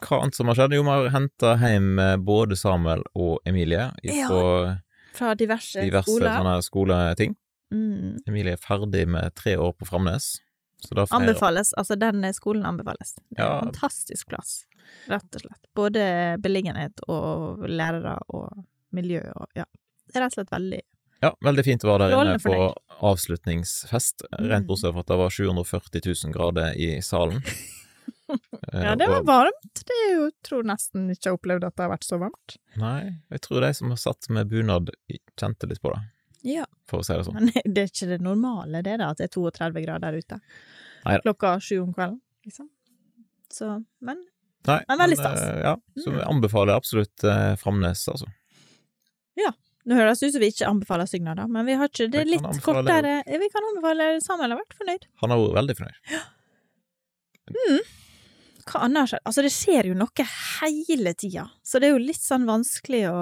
hva 0.04 0.18
annet 0.22 0.36
som 0.36 0.50
har 0.50 0.58
skjedd? 0.58 0.74
Jo, 0.76 0.82
vi 0.84 0.92
har 0.92 1.08
henta 1.14 1.54
hjem 1.62 1.98
eh, 2.02 2.16
både 2.20 2.58
Samuel 2.60 3.02
og 3.16 3.38
Emilie 3.48 3.88
Ja. 4.04 4.28
fra 4.28 4.74
Fra 5.16 5.34
diverse, 5.34 5.80
diverse 5.80 6.10
skoler. 6.12 6.60
skoleting. 6.66 7.34
Mm. 7.72 8.18
Emilie 8.28 8.52
er 8.54 8.56
ferdig 8.62 9.06
med 9.10 9.34
tre 9.34 9.56
år 9.58 9.72
på 9.76 9.86
Framnes. 9.88 10.40
Anbefales. 11.10 11.72
Altså, 11.74 11.96
den 11.98 12.22
skolen 12.36 12.64
anbefales. 12.68 13.14
Det 13.30 13.38
er 13.40 13.44
Ja. 13.44 13.58
en 13.58 13.70
fantastisk 13.72 14.28
plass, 14.28 14.66
rett 15.08 15.34
og 15.34 15.40
slett. 15.40 15.66
Både 15.74 16.38
beliggenhet 16.40 17.00
og 17.08 17.64
lærere 17.66 18.18
og 18.28 18.64
miljø 18.92 19.22
og 19.34 19.46
ja. 19.56 19.64
Det 20.06 20.16
er 20.16 20.20
rett 20.26 20.36
og 20.38 20.44
slett 20.46 20.50
veldig 20.52 20.80
Ja, 21.22 21.32
veldig 21.42 21.64
fint 21.64 21.82
å 21.82 21.88
være 21.96 22.10
der 22.10 22.20
inne 22.20 22.38
på 22.38 22.74
avslutningsfest, 23.02 24.22
rent 24.38 24.64
Mm. 24.64 24.68
bortsett 24.68 24.92
fra 24.92 25.00
at 25.00 25.06
det 25.06 25.16
var 25.18 25.30
740 25.30 26.00
000 26.04 26.32
grader 26.32 26.74
i 26.76 27.00
salen. 27.00 27.42
Eh, 28.28 28.82
Ja, 28.82 28.94
det 28.96 29.06
var 29.08 29.22
varmt. 29.22 29.84
Det 29.86 29.94
er 30.08 30.14
jo 30.16 30.30
tror 30.42 30.64
nesten 30.66 31.08
ikke 31.10 31.22
jeg 31.26 31.30
har 31.30 31.36
opplevd 31.38 31.64
at 31.64 31.76
det 31.76 31.82
har 31.84 31.90
vært 31.92 32.04
så 32.08 32.18
varmt. 32.18 32.56
Nei, 32.76 33.20
jeg 33.30 33.40
tror 33.40 33.60
de 33.62 33.72
som 33.74 33.88
har 33.90 33.96
satt 33.96 34.28
med 34.34 34.48
bunad, 34.50 34.90
kjente 35.38 35.68
litt 35.70 35.80
på 35.80 35.92
det, 35.94 36.00
Ja. 36.46 36.64
for 36.86 37.02
å 37.02 37.06
si 37.06 37.16
det 37.16 37.26
sånn. 37.26 37.36
Men 37.40 37.50
det 37.74 37.82
er 37.84 37.90
ikke 37.92 38.08
det 38.12 38.20
normale, 38.24 38.82
det 38.86 38.96
da, 39.02 39.10
at 39.12 39.20
det 39.20 39.28
er 39.28 39.34
32 39.34 39.84
grader 39.84 40.16
ute. 40.16 40.40
Neida. 41.04 41.20
Klokka 41.26 41.56
sju 41.62 41.80
om 41.82 41.92
kvelden, 41.94 42.20
liksom. 42.46 42.70
Så, 43.52 43.76
men 44.04 44.24
Nei, 44.66 44.80
Men 44.88 44.98
veldig 44.98 45.16
stas. 45.20 45.38
eh, 45.38 45.60
Ja, 45.62 45.76
så 46.02 46.10
vi 46.10 46.22
anbefaler 46.26 46.74
absolutt 46.74 47.22
eh, 47.22 47.52
Framnes, 47.60 48.00
altså. 48.10 48.26
Nå 49.86 49.94
høres 49.94 50.18
det 50.18 50.28
ut 50.30 50.34
som 50.34 50.42
vi 50.42 50.48
ikke 50.50 50.66
anbefaler 50.66 51.06
Signa, 51.06 51.34
da, 51.38 51.44
men 51.46 51.66
vi 51.68 51.76
har 51.78 51.86
ikke 51.86 52.08
Det 52.10 52.24
litt 52.26 52.46
kortere 52.64 53.20
Vi 53.38 53.50
kan 53.52 53.68
anbefale 53.68 54.08
Samuel 54.24 54.54
har 54.54 54.58
vært 54.58 54.74
fornøyd. 54.80 55.06
Han 55.22 55.32
har 55.32 55.42
vært 55.42 55.58
veldig 55.60 55.76
fornøyd. 55.78 56.00
Ja. 56.10 56.24
Hva 58.66 58.80
annet 58.82 59.04
har 59.04 59.10
skjedd? 59.12 59.22
Altså, 59.30 59.44
det 59.46 59.52
skjer 59.54 59.88
jo 59.92 59.98
noe 59.98 60.26
hele 60.26 61.12
tida, 61.14 61.44
så 61.62 61.78
det 61.78 61.86
er 61.88 61.94
jo 61.94 62.02
litt 62.02 62.22
sånn 62.22 62.48
vanskelig 62.48 63.04
å 63.12 63.20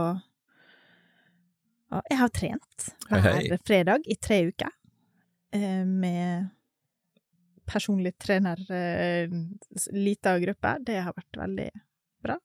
Ja, 1.90 2.00
Jeg 2.10 2.18
har 2.18 2.28
trent 2.34 2.88
hver 3.10 3.58
fredag 3.66 4.06
i 4.06 4.16
tre 4.16 4.38
uker 4.48 4.70
eh, 5.54 5.84
med 5.84 6.48
personlig 7.66 8.12
trener, 8.20 8.58
eh, 8.70 9.28
lita 9.92 10.38
gruppe. 10.42 10.74
Det 10.84 10.98
har 11.00 11.12
vært 11.16 11.38
veldig 11.38 11.70
bra. 12.22 12.36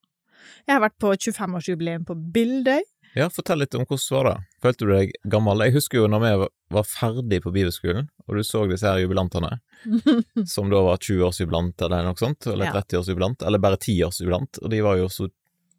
Jeg 0.68 0.74
har 0.78 0.82
vært 0.86 0.98
på 1.02 1.12
25-årsjubileum 1.16 2.06
på 2.08 2.16
Bildøy. 2.16 2.82
Ja, 3.18 3.26
fortell 3.34 3.60
litt 3.60 3.74
om 3.76 3.84
hvordan 3.90 4.14
var 4.16 4.28
det. 4.30 4.36
Følte 4.62 4.86
du 4.86 4.92
deg 4.94 5.12
gammel? 5.28 5.64
Jeg 5.66 5.74
husker 5.74 5.98
jo 5.98 6.08
når 6.08 6.22
vi 6.24 6.32
var- 6.44 6.54
var 6.70 6.84
ferdig 6.84 7.42
på 7.42 7.52
bibelskolen, 7.52 8.08
og 8.28 8.36
du 8.38 8.44
så 8.44 8.68
disse 8.70 8.86
her 8.86 9.00
jubilantene, 9.02 9.60
som 10.46 10.70
da 10.70 10.84
var 10.86 10.98
20-årsjubilant 11.02 11.82
eller 11.82 12.04
noe 12.06 12.16
sånt, 12.16 12.46
eller 12.48 12.70
30-årsjubilant, 12.78 13.42
eller 13.48 13.58
bare 13.60 13.78
10-årsjubilant, 13.82 14.62
og 14.62 14.70
de 14.70 14.82
var 14.86 14.98
jo 15.02 15.08
så 15.10 15.28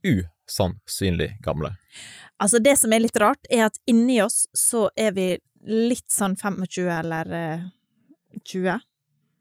usannsynlig 0.02 1.40
gamle. 1.44 1.76
Altså, 2.40 2.58
det 2.58 2.76
som 2.80 2.92
er 2.92 3.02
litt 3.04 3.18
rart, 3.20 3.44
er 3.52 3.66
at 3.68 3.76
inni 3.90 4.20
oss 4.24 4.46
så 4.56 4.88
er 4.96 5.12
vi 5.16 5.26
litt 5.68 6.08
sånn 6.08 6.38
25 6.40 6.88
eller 6.88 7.32
eh, 7.36 7.66
20. 8.44 8.80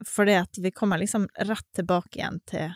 Fordi 0.07 0.35
at 0.39 0.59
vi 0.59 0.71
kommer 0.75 0.99
liksom 0.99 1.27
rett 1.47 1.67
tilbake 1.75 2.19
igjen 2.19 2.39
til 2.47 2.69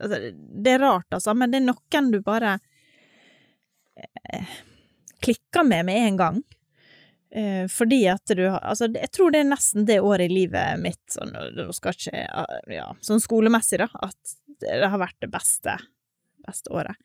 altså, 0.00 0.18
Det 0.38 0.72
er 0.72 0.82
rart, 0.82 1.08
altså, 1.10 1.34
men 1.34 1.50
det 1.50 1.60
er 1.60 1.66
noen 1.66 2.12
du 2.12 2.20
bare 2.22 2.58
eh, 3.98 4.58
klikker 5.22 5.66
med 5.66 5.86
med 5.86 6.02
en 6.06 6.20
gang. 6.22 6.42
Eh, 7.30 7.66
fordi 7.70 8.06
at 8.08 8.34
du 8.34 8.46
har 8.48 8.62
Altså, 8.64 8.88
jeg 8.94 9.10
tror 9.12 9.34
det 9.34 9.42
er 9.42 9.50
nesten 9.50 9.86
det 9.86 10.00
året 10.00 10.30
i 10.30 10.34
livet 10.34 10.80
mitt, 10.80 11.02
sånn, 11.12 11.34
ikke 11.68 12.26
Ja, 12.72 12.86
sånn 13.04 13.22
skolemessig, 13.22 13.82
da, 13.82 13.90
at 14.02 14.38
det 14.62 14.78
har 14.82 14.98
vært 14.98 15.18
det 15.22 15.30
beste, 15.30 15.76
beste 16.46 16.72
året. 16.74 16.96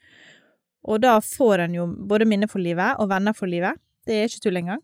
Og 0.84 1.00
da 1.04 1.18
får 1.24 1.66
en 1.66 1.78
jo 1.78 1.88
både 2.10 2.28
minner 2.28 2.52
for 2.52 2.64
livet 2.64 3.00
og 3.00 3.10
venner 3.12 3.36
for 3.38 3.50
livet. 3.50 3.80
Det 4.08 4.18
er 4.20 4.28
ikke 4.28 4.44
tull 4.48 4.60
engang. 4.60 4.82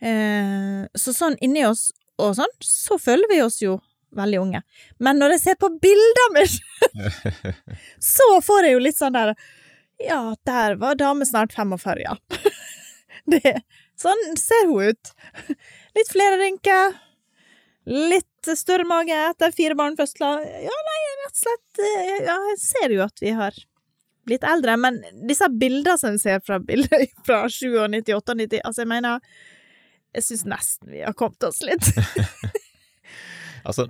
Eh, 0.00 0.84
så 0.96 1.12
sånn 1.16 1.36
inni 1.44 1.64
oss 1.68 1.90
og 2.20 2.34
sånn, 2.36 2.52
så 2.64 2.98
føler 3.00 3.28
vi 3.30 3.40
oss 3.44 3.60
jo 3.62 3.78
veldig 4.16 4.40
unge. 4.42 4.62
Men 4.98 5.20
når 5.20 5.36
jeg 5.36 5.42
ser 5.44 5.58
på 5.60 5.70
bilder 5.80 6.32
med 6.34 6.52
så 8.16 8.28
får 8.44 8.66
jeg 8.66 8.76
jo 8.76 8.84
litt 8.84 8.98
sånn 8.98 9.16
der 9.16 9.34
Ja, 10.00 10.34
der 10.48 10.78
var 10.80 10.98
dame 11.00 11.28
snart 11.28 11.54
45, 11.56 12.02
ja. 12.04 12.16
Det, 13.30 13.52
sånn 14.00 14.20
ser 14.40 14.66
hun 14.66 14.90
ut. 14.90 15.10
Litt 15.94 16.08
flere 16.10 16.38
rynker. 16.40 16.96
Litt 17.84 18.48
større 18.56 18.86
mage 18.88 19.14
etter 19.14 19.52
fire 19.54 19.76
barn 19.78 19.96
først. 19.98 20.18
Ja, 20.20 20.78
nei, 20.88 21.00
rett 21.20 21.34
og 21.34 21.42
slett 21.42 21.82
eh, 21.84 22.14
Ja, 22.24 22.38
jeg 22.50 22.58
ser 22.62 22.96
jo 22.96 23.04
at 23.04 23.22
vi 23.22 23.34
har 23.36 23.60
blitt 24.28 24.44
eldre, 24.44 24.76
men 24.80 25.00
disse 25.28 25.48
bildene 25.52 25.96
som 25.98 26.12
en 26.14 26.18
ser 26.22 26.40
fra 26.44 26.58
bilder 26.62 27.06
fra 27.26 27.44
97, 27.48 27.76
98, 27.88 28.60
altså 28.64 28.82
jeg 28.84 28.90
mener 28.90 29.20
Jeg 30.14 30.24
syns 30.26 30.44
nesten 30.50 30.90
vi 30.90 31.04
har 31.06 31.14
kommet 31.14 31.42
oss 31.48 31.62
litt. 31.62 31.86
Altså, 33.60 33.84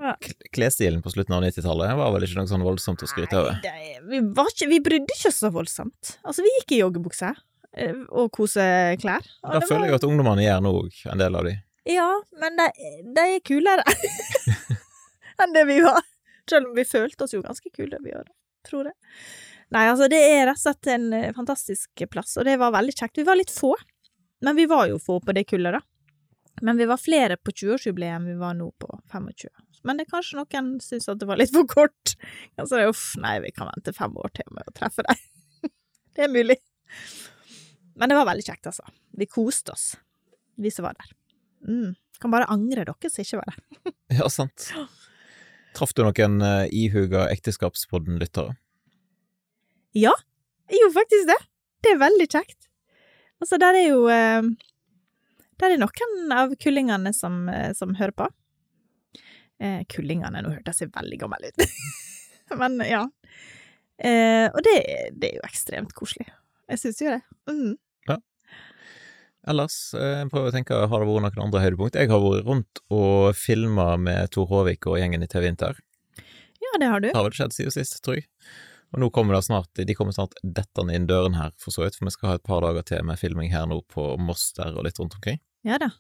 klesstilen 0.51 0.99
på 1.03 1.13
slutten 1.13 1.35
av 1.37 1.45
90-tallet 1.45 1.93
var 1.95 2.09
vel 2.11 2.25
ikke 2.27 2.41
noe 2.41 2.51
sånn 2.51 2.65
voldsomt 2.67 3.05
å 3.07 3.09
skryte 3.11 3.39
over. 3.39 3.61
Nei, 3.63 3.93
vi, 4.11 4.19
var 4.35 4.49
ikke, 4.51 4.67
vi 4.67 4.81
brydde 4.83 5.15
ikke 5.15 5.31
oss 5.31 5.39
så 5.45 5.51
voldsomt. 5.55 6.17
Altså, 6.27 6.43
vi 6.43 6.51
gikk 6.57 6.75
i 6.75 6.81
joggebukse 6.81 7.31
eh, 7.79 8.01
og 8.11 8.33
koseklær. 8.35 9.29
og 9.45 9.53
Da 9.55 9.61
føler 9.63 9.85
var- 9.85 9.93
jeg 9.93 10.01
at 10.01 10.07
ungdommene 10.09 10.43
gjør 10.43 10.65
nå 10.67 10.73
òg, 10.81 10.99
en 11.15 11.23
del 11.23 11.39
av 11.39 11.47
de. 11.47 11.55
Ja, 11.87 12.09
men 12.43 12.59
de, 12.59 12.67
de 13.15 13.27
er 13.37 13.45
kulere 13.47 13.87
enn 15.45 15.55
det 15.55 15.63
vi 15.71 15.79
var. 15.87 16.03
Selv 16.51 16.73
om 16.73 16.75
vi 16.75 16.89
følte 16.91 17.29
oss 17.29 17.37
jo 17.39 17.45
ganske 17.47 17.71
kule, 17.71 18.03
vi 18.03 18.11
òg, 18.19 18.27
tror 18.67 18.91
jeg. 18.91 18.99
Nei, 19.71 19.87
altså, 19.87 20.09
det 20.11 20.19
er 20.19 20.49
rett 20.49 20.59
og 20.59 20.65
slett 20.65 20.91
en 20.91 21.13
eh, 21.15 21.31
fantastisk 21.37 22.05
plass, 22.11 22.35
og 22.41 22.47
det 22.49 22.57
var 22.59 22.75
veldig 22.75 22.95
kjekt. 22.97 23.21
Vi 23.21 23.27
var 23.29 23.39
litt 23.39 23.53
få, 23.55 23.77
men 24.43 24.59
vi 24.59 24.67
var 24.71 24.89
jo 24.91 24.99
få 25.03 25.21
på 25.23 25.35
det 25.37 25.47
kullet, 25.51 25.79
da. 25.79 25.83
Men 26.61 26.77
vi 26.77 26.89
var 26.91 27.01
flere 27.01 27.39
på 27.41 27.55
20-årsjubileet 27.55 28.19
enn 28.19 28.27
vi 28.29 28.37
var 28.41 28.57
nå 28.59 28.67
på 28.83 28.91
25. 29.13 29.53
Men 29.87 29.97
det 29.97 30.05
er 30.05 30.13
kanskje 30.13 30.41
noen 30.41 30.75
syns 30.85 31.09
at 31.09 31.21
det 31.23 31.29
var 31.29 31.41
litt 31.41 31.55
for 31.55 31.69
kort. 31.69 32.17
Altså, 32.61 32.77
det 32.77 32.83
er 32.83 32.91
uff, 32.93 33.05
nei, 33.23 33.39
vi 33.47 33.53
kan 33.57 33.71
vente 33.71 33.95
fem 33.97 34.17
år 34.21 34.33
til 34.37 34.51
med 34.53 34.67
å 34.69 34.75
treffe 34.77 35.05
deg. 35.07 35.23
det 36.19 36.27
er 36.27 36.33
mulig. 36.33 36.59
Men 37.97 38.13
det 38.13 38.19
var 38.19 38.29
veldig 38.29 38.45
kjekt, 38.45 38.69
altså. 38.69 38.85
Vi 39.17 39.29
koste 39.31 39.73
oss, 39.73 39.87
vi 40.61 40.73
som 40.75 40.85
var 40.89 40.99
der. 40.99 41.15
Mm. 41.69 41.95
Kan 42.21 42.35
bare 42.35 42.51
angre 42.53 42.85
dere 42.85 43.13
som 43.13 43.25
ikke 43.25 43.41
var 43.41 43.55
der. 43.55 43.95
Ja, 44.21 44.27
sant. 44.33 44.73
Traff 45.79 45.95
du 45.95 46.03
noen 46.03 46.41
uh, 46.43 46.67
ihuga 46.67 47.29
Ekteskapspodden-lyttere? 47.31 48.57
Ja, 49.97 50.13
jeg 50.71 50.83
gjorde 50.83 50.99
faktisk 51.01 51.31
det. 51.31 51.39
Det 51.83 51.95
er 51.95 52.03
veldig 52.03 52.27
kjekt. 52.31 52.59
Altså, 53.41 53.59
der 53.61 53.79
er 53.79 53.87
jo 53.89 54.03
eh, 54.13 54.51
Der 55.61 55.73
er 55.75 55.81
noen 55.81 56.35
av 56.37 56.53
kullingene 56.61 57.13
som, 57.17 57.43
eh, 57.49 57.73
som 57.77 57.97
hører 57.99 58.17
på. 58.17 58.29
Eh, 59.61 59.83
kullingene, 59.93 60.43
nå 60.43 60.55
hørtes 60.55 60.81
jeg 60.85 60.93
veldig 60.95 61.21
gammel 61.21 61.51
ut. 61.51 61.65
Men 62.61 62.81
ja. 62.87 63.05
Eh, 64.01 64.47
og 64.49 64.63
det, 64.65 64.77
det 65.17 65.33
er 65.33 65.41
jo 65.41 65.49
ekstremt 65.49 65.93
koselig. 65.97 66.31
Jeg 66.71 66.81
syns 66.85 67.03
jo 67.03 67.15
det. 67.17 67.23
Mm. 67.51 67.79
Ellers, 69.49 69.77
eh, 69.97 70.27
prøver 70.29 70.51
å 70.51 70.53
tenke, 70.53 70.77
har 70.77 71.01
det 71.01 71.09
vært 71.09 71.37
noen 71.39 71.47
andre 71.47 71.63
høydepunkt? 71.65 71.97
Jeg 71.97 72.11
har 72.13 72.21
vært 72.21 72.49
rundt 72.49 72.81
og 72.93 73.37
filma 73.39 73.95
med 73.97 74.29
Tor 74.35 74.51
Håvik 74.51 74.85
og 74.91 74.99
gjengen 75.01 75.25
i 75.25 75.29
TV 75.31 75.49
Inter. 75.49 75.79
Ja, 76.61 76.75
det 76.79 76.91
har 76.93 77.01
du. 77.01 77.09
Det 77.09 77.17
har 77.17 77.25
vel 77.25 77.39
skjedd 77.39 77.57
siden 77.57 77.73
sist, 77.73 78.03
tror 78.05 78.21
jeg. 78.21 78.29
Og 78.93 78.99
nå 79.05 79.09
kommer 79.15 79.37
det 79.37 79.45
snart, 79.47 79.69
de 79.79 79.95
kommer 79.95 80.13
snart 80.17 80.35
dettende 80.43 80.95
inn 80.99 81.07
døren 81.07 81.37
her, 81.39 81.53
for 81.63 81.71
så 81.71 81.85
vidt, 81.85 81.95
for 81.99 82.09
vi 82.09 82.15
skal 82.17 82.29
ha 82.33 82.35
et 82.41 82.47
par 82.47 82.65
dager 82.65 82.83
til 82.89 83.05
med 83.07 83.21
filming 83.21 83.53
her 83.53 83.67
nå 83.71 83.81
på 83.93 84.17
Moss 84.19 84.49
der 84.57 84.75
og 84.75 84.85
litt 84.89 84.99
rundt 84.99 85.15
omkring. 85.15 85.39
Ja 85.67 85.79
da. 85.79 85.93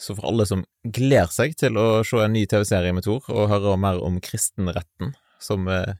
Så 0.00 0.14
for 0.16 0.30
alle 0.30 0.46
som 0.48 0.62
gleder 0.86 1.28
seg 1.34 1.56
til 1.60 1.76
å 1.76 2.04
se 2.06 2.22
en 2.24 2.32
ny 2.32 2.46
TV-serie 2.48 2.94
med 2.96 3.04
Tor, 3.04 3.26
og 3.28 3.50
høre 3.50 3.74
mer 3.82 3.98
om 4.00 4.20
kristenretten, 4.24 5.10
som 5.42 5.66
eh, 5.68 5.92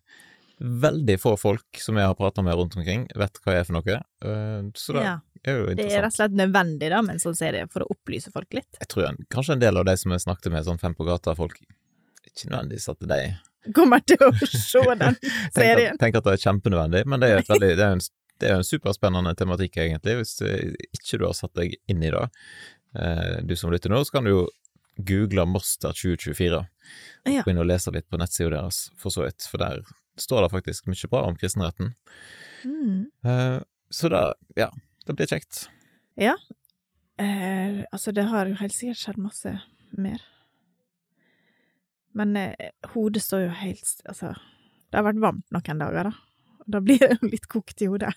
veldig 0.60 1.18
få 1.20 1.34
folk 1.40 1.80
som 1.82 1.98
jeg 2.00 2.08
har 2.08 2.16
prata 2.16 2.44
med 2.46 2.56
rundt 2.56 2.78
omkring, 2.78 3.08
vet 3.18 3.42
hva 3.44 3.58
er 3.58 3.66
for 3.68 3.76
noe, 3.80 3.98
eh, 3.98 4.62
så 4.78 4.96
det 4.96 5.04
Ja. 5.04 5.18
er 5.44 5.58
jo 5.58 5.74
Det 5.74 5.86
er 5.90 6.02
rett 6.04 6.12
og 6.14 6.16
slett 6.20 6.38
nødvendig 6.38 6.90
da, 6.94 7.02
med 7.02 7.18
en 7.18 7.22
sånn 7.26 7.36
serie 7.36 7.66
for 7.68 7.82
å 7.84 7.90
opplyse 7.90 8.30
folk 8.32 8.54
litt. 8.54 8.70
Jeg 8.80 8.88
tror 8.88 9.08
en, 9.10 9.20
kanskje 9.34 9.58
en 9.58 9.66
del 9.66 9.76
av 9.76 9.84
de 9.90 9.96
som 9.96 10.12
jeg 10.12 10.20
snakket 10.24 10.52
med, 10.52 10.64
sånn 10.64 10.80
fem 10.80 10.94
på 10.94 11.04
gata-folk, 11.10 11.58
ikke 12.30 12.50
nødvendigvis 12.54 12.88
at 12.94 13.00
de 13.10 13.20
Kommer 13.76 14.00
til 14.06 14.22
å 14.24 14.30
se 14.46 14.80
den 15.02 15.16
serien. 15.54 15.98
tenk, 16.00 16.16
at 16.16 16.24
det 16.26 16.32
er 16.38 16.44
kjempenødvendig, 16.46 17.04
men 17.06 17.20
det 17.22 17.28
er, 17.34 17.44
veldig, 17.48 17.70
det 17.76 17.84
er, 17.86 17.96
en, 17.98 18.04
det 18.40 18.48
er 18.50 18.56
en 18.60 18.66
superspennende 18.66 19.34
tematikk, 19.36 19.76
egentlig, 19.84 20.16
hvis 20.22 20.36
eh, 20.46 20.72
ikke 20.96 21.20
du 21.20 21.26
har 21.28 21.36
satt 21.36 21.54
deg 21.60 21.76
inn 21.92 22.02
i 22.06 22.12
det. 22.14 22.24
Eh, 22.96 23.36
Du 23.46 23.56
som 23.56 23.72
lytter 23.72 23.92
nå, 23.92 24.00
så 24.04 24.16
kan 24.16 24.24
du 24.24 24.32
jo 24.32 24.42
google 25.00 25.46
Moster 25.48 25.92
2024, 25.96 26.60
og 26.60 27.30
ja. 27.32 27.42
begynne 27.44 27.62
å 27.64 27.68
lese 27.68 27.92
litt 27.94 28.08
på 28.10 28.18
nettsida 28.20 28.50
deres, 28.56 28.86
for 29.00 29.12
så 29.14 29.24
vidt, 29.26 29.46
for 29.48 29.62
der 29.62 29.80
står 30.20 30.44
det 30.44 30.50
faktisk 30.52 30.88
mye 30.90 31.08
bra 31.12 31.22
om 31.28 31.36
kristenretten. 31.40 31.94
Mm. 32.64 33.06
Eh, 33.24 33.60
Så 33.90 34.08
da, 34.12 34.34
ja, 34.56 34.68
det 35.06 35.16
blir 35.18 35.26
kjekt. 35.30 35.64
Ja. 36.20 36.34
Eh, 37.20 37.80
altså, 37.92 38.12
det 38.12 38.26
har 38.30 38.46
jo 38.48 38.58
helt 38.60 38.74
sikkert 38.76 39.00
skjedd 39.00 39.18
masse 39.20 39.54
mer. 39.96 40.20
Men 42.18 42.36
eh, 42.36 42.70
hodet 42.94 43.22
står 43.22 43.46
jo 43.46 43.50
helt 43.60 44.04
Altså, 44.08 44.34
det 44.90 44.98
har 44.98 45.06
vært 45.06 45.22
varmt 45.22 45.54
noen 45.54 45.82
dager, 45.82 46.10
da. 46.10 46.64
Da 46.70 46.80
blir 46.84 47.00
det 47.02 47.16
jo 47.20 47.30
litt 47.30 47.48
kokt 47.50 47.82
i 47.82 47.90
hodet. 47.90 48.12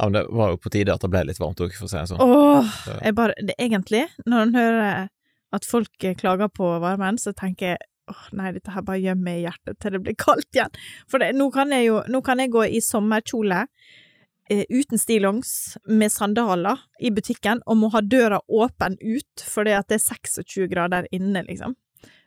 Ja, 0.00 0.06
men 0.06 0.16
det 0.16 0.26
var 0.32 0.54
jo 0.54 0.60
på 0.62 0.70
tide 0.72 0.94
at 0.94 1.02
det 1.04 1.10
ble 1.12 1.26
litt 1.28 1.40
varmt 1.42 1.60
òg, 1.60 1.74
for 1.76 1.84
å 1.84 1.90
si 1.92 1.98
det 1.98 2.08
sånn. 2.08 2.22
Åh, 2.24 2.76
jeg 3.04 3.16
bare 3.18 3.34
det, 3.36 3.56
Egentlig, 3.60 4.06
når 4.24 4.46
en 4.46 4.54
hører 4.56 5.08
at 5.52 5.66
folk 5.66 6.06
eh, 6.06 6.16
klager 6.16 6.48
på 6.48 6.70
varmen, 6.80 7.18
så 7.20 7.34
tenker 7.36 7.74
jeg 7.74 7.82
åh, 8.10 8.22
nei, 8.38 8.52
dette 8.56 8.72
her 8.72 8.86
bare 8.86 9.02
gjemmer 9.02 9.26
meg 9.26 9.42
i 9.42 9.44
hjertet 9.44 9.80
til 9.82 9.96
det 9.96 10.02
blir 10.06 10.16
kaldt 10.18 10.56
igjen. 10.56 10.78
For 11.10 11.22
det, 11.22 11.34
nå 11.36 11.50
kan 11.54 11.74
jeg 11.74 11.90
jo 11.90 12.00
Nå 12.10 12.22
kan 12.26 12.40
jeg 12.42 12.52
gå 12.54 12.64
i 12.70 12.80
sommerkjole 12.84 13.60
eh, 13.66 14.64
uten 14.70 14.98
stillongs, 14.98 15.52
med 15.84 16.14
sandaler 16.14 16.80
i 17.02 17.12
butikken, 17.14 17.60
og 17.66 17.82
må 17.82 17.92
ha 17.92 18.00
døra 18.00 18.40
åpen 18.48 18.96
ut 19.02 19.44
fordi 19.44 19.76
at 19.76 19.90
det 19.92 20.00
er 20.00 20.06
26 20.06 20.70
grader 20.72 21.10
inne, 21.12 21.44
liksom. 21.50 21.76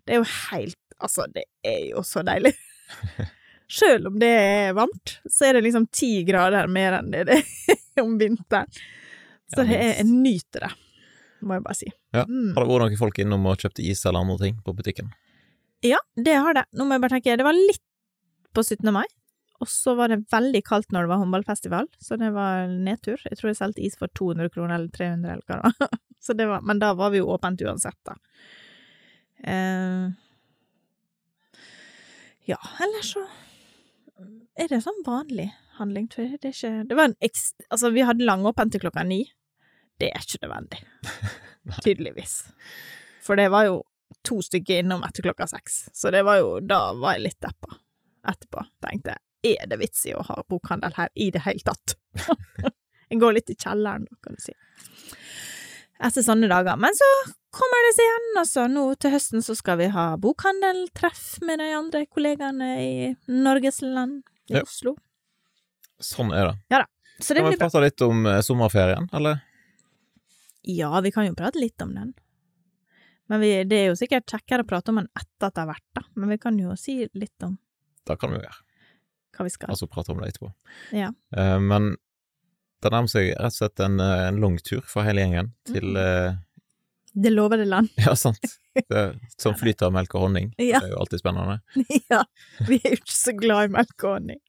Det 0.03 0.15
er 0.15 0.21
jo 0.21 0.29
helt 0.51 0.79
Altså, 1.03 1.25
det 1.27 1.43
er 1.67 1.81
jo 1.89 2.03
så 2.07 2.21
deilig. 2.23 2.53
Sjøl 3.73 4.05
om 4.07 4.19
det 4.21 4.29
er 4.29 4.75
varmt, 4.77 5.17
så 5.27 5.49
er 5.49 5.57
det 5.57 5.63
liksom 5.65 5.87
ti 5.91 6.21
grader 6.27 6.69
mer 6.71 6.99
enn 6.99 7.09
det 7.11 7.23
det 7.27 7.39
er 7.41 8.03
om 8.03 8.13
vinteren. 8.21 8.69
Så 9.51 9.65
det 9.65 9.75
er, 9.75 9.89
jeg 9.97 10.07
nyter 10.07 10.67
det, 10.67 10.69
må 11.43 11.57
jeg 11.57 11.65
bare 11.65 11.77
si. 11.77 11.89
Ja. 12.15 12.23
Mm. 12.29 12.53
Har 12.55 12.63
det 12.63 12.69
vært 12.69 12.85
noen 12.85 13.01
folk 13.01 13.19
innom 13.19 13.49
og 13.49 13.65
kjøpt 13.65 13.81
is 13.83 14.05
eller 14.05 14.23
andre 14.23 14.37
ting 14.45 14.61
på 14.63 14.75
butikken? 14.77 15.11
Ja, 15.83 15.99
det 16.15 16.37
har 16.39 16.55
det. 16.55 16.63
Nå 16.71 16.87
må 16.87 16.95
jeg 16.95 17.03
bare 17.03 17.17
tenke, 17.17 17.35
det 17.39 17.47
var 17.47 17.57
litt 17.57 17.83
på 18.55 18.63
17. 18.63 18.87
mai, 18.95 19.05
og 19.59 19.69
så 19.69 19.95
var 19.99 20.13
det 20.13 20.23
veldig 20.31 20.61
kaldt 20.65 20.93
når 20.93 21.05
det 21.05 21.11
var 21.11 21.21
håndballfestival, 21.23 21.89
så 22.01 22.17
det 22.21 22.31
var 22.35 22.71
nedtur. 22.71 23.21
Jeg 23.29 23.39
tror 23.39 23.51
jeg 23.51 23.59
solgte 23.59 23.85
is 23.85 23.97
for 23.99 24.11
200 24.15 24.53
kroner 24.53 24.77
eller 24.77 24.93
300 24.93 25.37
eller 25.37 25.49
hva 25.49 26.35
det 26.39 26.47
var, 26.49 26.63
men 26.63 26.79
da 26.79 26.93
var 26.97 27.13
vi 27.13 27.21
jo 27.21 27.31
åpent 27.33 27.61
uansett, 27.65 27.99
da. 28.07 28.15
Eh, 29.43 30.11
ja, 32.49 32.59
ellers 32.83 33.13
så 33.15 33.23
er 34.59 34.69
det 34.69 34.83
sånn 34.85 35.01
vanlig 35.05 35.49
handling, 35.79 36.07
tror 36.11 36.27
jeg. 36.27 36.41
Det 36.41 36.51
er 36.51 36.57
ikke 36.57 36.89
Det 36.89 36.97
var 36.99 37.09
en 37.09 37.17
ekst... 37.25 37.55
Altså, 37.69 37.91
vi 37.95 38.05
hadde 38.05 38.27
langåpent 38.27 38.73
til 38.73 38.83
klokka 38.83 39.05
ni. 39.07 39.23
Det 40.01 40.11
er 40.13 40.25
ikke 40.25 40.43
nødvendig. 40.45 40.83
Tydeligvis. 41.85 42.35
For 43.23 43.39
det 43.39 43.49
var 43.53 43.67
jo 43.69 43.81
to 44.23 44.39
stykker 44.45 44.83
innom 44.83 45.03
etter 45.07 45.25
klokka 45.25 45.47
seks, 45.49 45.87
så 45.95 46.11
det 46.13 46.21
var 46.23 46.37
jo 46.39 46.59
Da 46.63 46.93
var 46.95 47.17
jeg 47.17 47.25
litt 47.25 47.39
deppa 47.43 47.79
etterpå. 48.29 48.63
Tenkte 48.83 49.17
er 49.43 49.67
det 49.67 49.79
vits 49.81 50.05
i 50.07 50.13
å 50.15 50.23
ha 50.23 50.37
bokhandel 50.47 50.93
her 50.95 51.09
i 51.19 51.27
det 51.35 51.41
hele 51.43 51.63
tatt? 51.67 51.97
jeg 53.09 53.19
går 53.19 53.35
litt 53.35 53.51
i 53.51 53.57
kjelleren, 53.59 54.05
kan 54.23 54.37
du 54.37 54.43
si. 54.43 54.55
Etter 55.99 56.23
sånne 56.23 56.47
dager. 56.51 56.79
Men 56.79 56.95
så 56.95 57.09
kommer 57.53 57.85
det 57.87 57.93
seg 57.97 58.07
igjen, 58.07 58.27
altså. 58.41 58.65
Nå 58.71 58.83
til 59.01 59.13
høsten 59.13 59.45
så 59.45 59.55
skal 59.57 59.79
vi 59.81 59.89
ha 59.93 60.07
bokhandeltreff 60.21 61.39
med 61.45 61.61
de 61.61 61.69
andre 61.77 62.05
kollegaene 62.09 62.69
i 62.81 62.93
Norgesland, 63.29 64.23
i 64.49 64.57
Ja. 64.57 64.65
Oslo. 64.65 64.97
Sånn 66.03 66.33
er 66.35 66.51
det. 66.51 66.85
Så 67.19 67.33
det 67.33 67.41
Kan 67.41 67.51
vi 67.51 67.57
bra. 67.57 67.69
prate 67.69 67.81
litt 67.85 68.01
om 68.01 68.25
eh, 68.25 68.41
sommerferien, 68.41 69.07
eller? 69.13 69.39
Ja, 70.63 70.99
vi 71.01 71.11
kan 71.11 71.27
jo 71.27 71.35
prate 71.35 71.59
litt 71.61 71.81
om 71.81 71.93
den. 71.95 72.13
Men 73.31 73.39
vi, 73.39 73.63
det 73.63 73.77
er 73.77 73.85
jo 73.91 73.95
sikkert 73.95 74.27
kjekkere 74.27 74.65
å 74.65 74.67
prate 74.67 74.91
om 74.91 74.99
den 74.99 75.09
etter 75.15 75.47
at 75.47 75.55
det 75.55 75.63
har 75.63 75.69
vært, 75.69 75.89
da. 75.95 76.03
Men 76.19 76.33
vi 76.33 76.37
kan 76.41 76.57
jo 76.59 76.75
si 76.79 77.03
litt 77.13 77.45
om 77.45 77.57
Det 78.03 78.17
kan 78.19 78.33
vi 78.33 78.41
jo 78.41 78.43
gjøre. 78.43 78.63
hva 79.37 79.45
vi 79.47 79.53
skal. 79.53 79.69
Altså 79.69 79.87
prate 79.87 80.11
om 80.11 80.19
det 80.19 80.33
etterpå. 80.33 80.51
Ja. 80.91 81.13
Uh, 81.35 81.59
men 81.63 81.95
det 82.83 82.91
nærmer 82.91 83.11
seg 83.11 83.31
rett 83.31 83.53
og 83.53 83.55
slett 83.55 83.79
en, 83.79 83.99
eh, 84.03 84.27
en 84.27 84.41
lang 84.43 84.57
tur 84.59 84.83
for 84.83 85.07
hele 85.07 85.23
gjengen 85.23 85.53
til 85.69 85.93
mm. 85.93 85.99
eh, 86.03 86.41
Det 87.13 87.29
lover 87.29 87.59
det 87.61 87.67
land. 87.69 87.89
Ja, 88.01 88.15
sant. 88.17 88.41
Som 89.41 89.53
flyter 89.59 89.85
av 89.85 89.93
melk 89.93 90.15
og 90.17 90.23
honning. 90.25 90.47
Ja. 90.57 90.79
Det 90.81 90.87
er 90.89 90.93
jo 90.95 91.01
alltid 91.03 91.21
spennende. 91.21 91.59
ja. 92.13 92.23
Vi 92.65 92.79
er 92.79 92.95
jo 92.95 92.99
ikke 93.03 93.13
så 93.15 93.35
glad 93.37 93.67
i 93.69 93.73
melk 93.75 93.93
og 94.07 94.15
honning. 94.15 94.39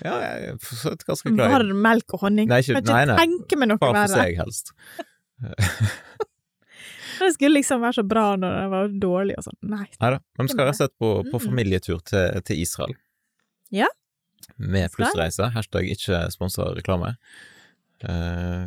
Ja, 0.00 0.14
jeg 0.22 0.46
er 0.54 0.62
for 0.64 0.80
så 0.80 0.94
vidt 0.94 1.04
ganske 1.10 1.32
glad 1.34 1.50
i 1.50 1.56
Varm 1.58 1.82
melk 1.84 2.16
og 2.16 2.24
honning. 2.24 2.48
Nei, 2.48 2.62
ikke- 2.64 2.78
kan 2.78 2.86
ikke 2.86 2.96
nei, 2.96 3.04
nei. 3.12 3.18
tenke 3.20 3.60
meg 3.60 3.72
noe 3.74 3.82
Bare 3.82 4.06
for 4.06 4.16
seg, 4.16 4.40
helst. 4.40 4.72
Det 7.16 7.30
skulle 7.32 7.54
liksom 7.56 7.80
være 7.80 7.96
så 7.96 8.02
bra 8.04 8.24
når 8.36 8.56
det 8.60 8.64
var 8.72 8.90
dårlig 9.00 9.36
og 9.40 9.44
sånn. 9.46 9.56
Nei. 9.72 9.86
Nei 10.02 10.10
da. 10.12 10.18
Men 10.36 10.48
vi 10.48 10.52
skal 10.52 10.66
rett 10.68 10.74
og 10.76 10.80
slett 10.82 10.96
på, 11.00 11.12
på 11.32 11.40
familietur 11.40 12.02
til, 12.04 12.42
til 12.44 12.60
Israel. 12.60 12.92
Ja. 13.72 13.88
Med 14.60 14.92
plussreise. 14.92 15.48
Hashtag 15.54 15.88
ikke 15.94 16.20
sponsa 16.34 16.68
reklame. 16.76 17.14
Eh, 18.04 18.66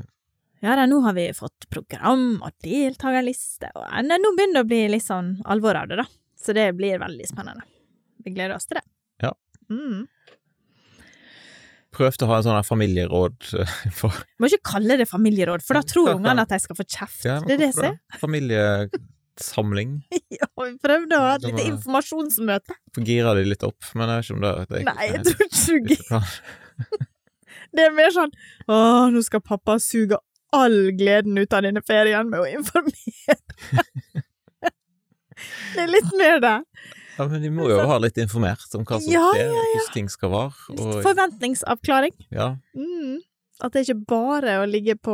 Ja 0.59 0.75
da, 0.75 0.85
nå 0.91 0.99
har 1.05 1.13
vi 1.15 1.29
fått 1.35 1.69
program 1.71 2.41
og 2.43 2.51
deltakerliste, 2.65 3.69
og 3.79 3.85
nei, 4.03 4.17
nå 4.19 4.33
begynner 4.35 4.59
det 4.59 4.65
å 4.65 4.67
bli 4.67 4.79
litt 4.91 5.05
sånn 5.05 5.37
alvor 5.47 5.77
av 5.79 5.87
det, 5.87 6.01
da. 6.01 6.05
Så 6.39 6.55
det 6.55 6.65
blir 6.75 6.99
veldig 6.99 7.27
spennende. 7.29 7.63
Vi 8.25 8.33
gleder 8.35 8.57
oss 8.57 8.67
til 8.67 8.79
det. 8.79 8.83
Ja. 9.23 9.31
Mm. 9.71 10.07
prøvde 11.95 12.25
å 12.25 12.29
ha 12.31 12.39
en 12.39 12.45
sånn 12.45 12.67
familieråd 12.67 13.47
eh, 13.59 13.73
for 13.95 14.15
Må 14.39 14.49
ikke 14.49 14.71
kalle 14.73 14.97
det 14.99 15.07
familieråd, 15.09 15.63
for 15.65 15.79
da 15.79 15.83
tror 15.87 16.11
ungene 16.17 16.43
at 16.43 16.51
de 16.51 16.59
skal 16.63 16.79
få 16.79 16.85
kjeft. 16.87 17.23
ja, 17.27 17.39
det 17.45 17.55
er 17.55 17.61
det 17.63 17.69
jeg 17.69 17.77
som 17.79 17.87
er. 17.91 17.99
Familiesamling. 18.23 19.99
Ja, 20.39 20.47
vi 20.59 20.75
prøvde 20.79 21.17
å 21.17 21.23
ha 21.25 21.37
et 21.39 21.45
lite 21.47 21.65
informasjonsmøte. 21.71 22.75
For 22.95 23.07
gira 23.07 23.31
de 23.35 23.47
litt 23.47 23.63
opp, 23.67 23.79
men 23.95 24.11
jeg 24.11 24.19
vet 24.19 24.27
ikke 24.27 24.35
om 24.37 24.43
det, 24.43 24.51
det 24.71 24.83
Nei, 24.87 25.07
jeg 25.07 25.23
tror 25.25 25.47
ikke 25.47 25.63
du 25.63 25.95
gir. 25.95 26.35
Det 27.75 27.83
er 27.85 27.91
mer 27.93 28.09
sånn 28.13 28.31
Å, 28.71 28.75
nå 29.13 29.19
skal 29.21 29.41
pappa 29.45 29.75
suge 29.83 30.17
all 30.55 30.91
gleden 30.97 31.37
ut 31.37 31.53
av 31.53 31.61
denne 31.65 31.81
ferien 31.85 32.29
med 32.29 32.39
å 32.41 32.47
informere. 32.49 33.37
det 35.75 35.83
er 35.83 35.91
litt 35.91 36.09
mer 36.19 36.39
det. 36.43 36.55
Ja, 37.19 37.25
men 37.27 37.43
de 37.43 37.49
må 37.51 37.67
jo 37.69 37.79
ha 37.89 37.97
litt 37.99 38.17
informert 38.21 38.63
om 38.77 38.85
hva 38.87 38.99
som 39.03 39.11
Ja, 39.11 39.25
skjer, 39.35 39.49
hvordan 39.51 39.89
ting 39.95 40.07
skal 40.11 40.31
være. 40.31 40.75
Og, 40.77 41.01
forventningsavklaring. 41.05 42.15
ja, 42.31 42.53
Mm. 42.75 43.19
At 43.61 43.73
det 43.75 43.81
ikke 43.89 44.05
bare 44.07 44.53
er 44.53 44.61
å 44.63 44.69
ligge 44.71 44.93
på 44.95 45.11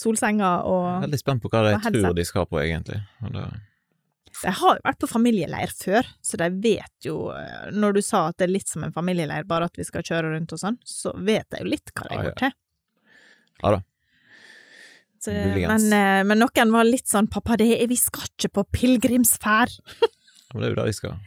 solsenga 0.00 0.62
og 0.64 0.86
jeg 0.86 0.94
er 0.96 1.02
veldig 1.04 1.18
spent 1.20 1.42
på 1.44 1.50
hva 1.52 1.60
de 1.66 1.74
tror 1.92 2.14
de 2.16 2.24
skal 2.24 2.46
på, 2.48 2.56
egentlig. 2.62 3.02
Det, 3.20 3.42
De 4.40 4.54
har 4.62 4.78
jo 4.78 4.84
vært 4.86 5.00
på 5.04 5.10
familieleir 5.12 5.74
før, 5.76 6.08
så 6.24 6.40
de 6.40 6.48
vet 6.64 7.04
jo 7.04 7.28
øh, 7.36 7.68
Når 7.76 7.98
du 7.98 8.00
sa 8.00 8.22
at 8.30 8.38
det 8.40 8.46
er 8.48 8.54
litt 8.54 8.68
som 8.72 8.86
en 8.88 8.94
familieleir, 8.96 9.44
bare 9.44 9.68
at 9.68 9.76
vi 9.76 9.84
skal 9.84 10.00
kjøre 10.08 10.32
rundt 10.32 10.54
og 10.56 10.62
sånn, 10.62 10.78
så 10.88 11.12
vet 11.20 11.44
jeg 11.52 11.60
jo 11.66 11.68
litt 11.74 11.92
hva 11.92 12.08
de 12.08 12.14
Ja, 12.16 12.22
ja. 12.22 12.30
går 12.30 12.38
til. 12.40 12.56
Ja 13.62 13.74
da. 13.76 13.82
Så, 15.22 15.30
men, 15.30 15.84
øh, 15.94 16.22
men 16.26 16.40
noen 16.42 16.72
var 16.74 16.88
litt 16.88 17.06
sånn 17.06 17.28
'pappa, 17.30 17.56
det 17.60 17.68
er, 17.76 17.86
vi 17.86 17.98
skal 18.00 18.26
ikke 18.26 18.50
på 18.58 18.64
pilegrimsferd'. 18.74 19.78
Men 20.52 20.60
det 20.60 20.66
er 20.66 20.72
jo 20.72 20.78
det 20.80 20.86
de 20.90 20.96
skal. 20.96 21.20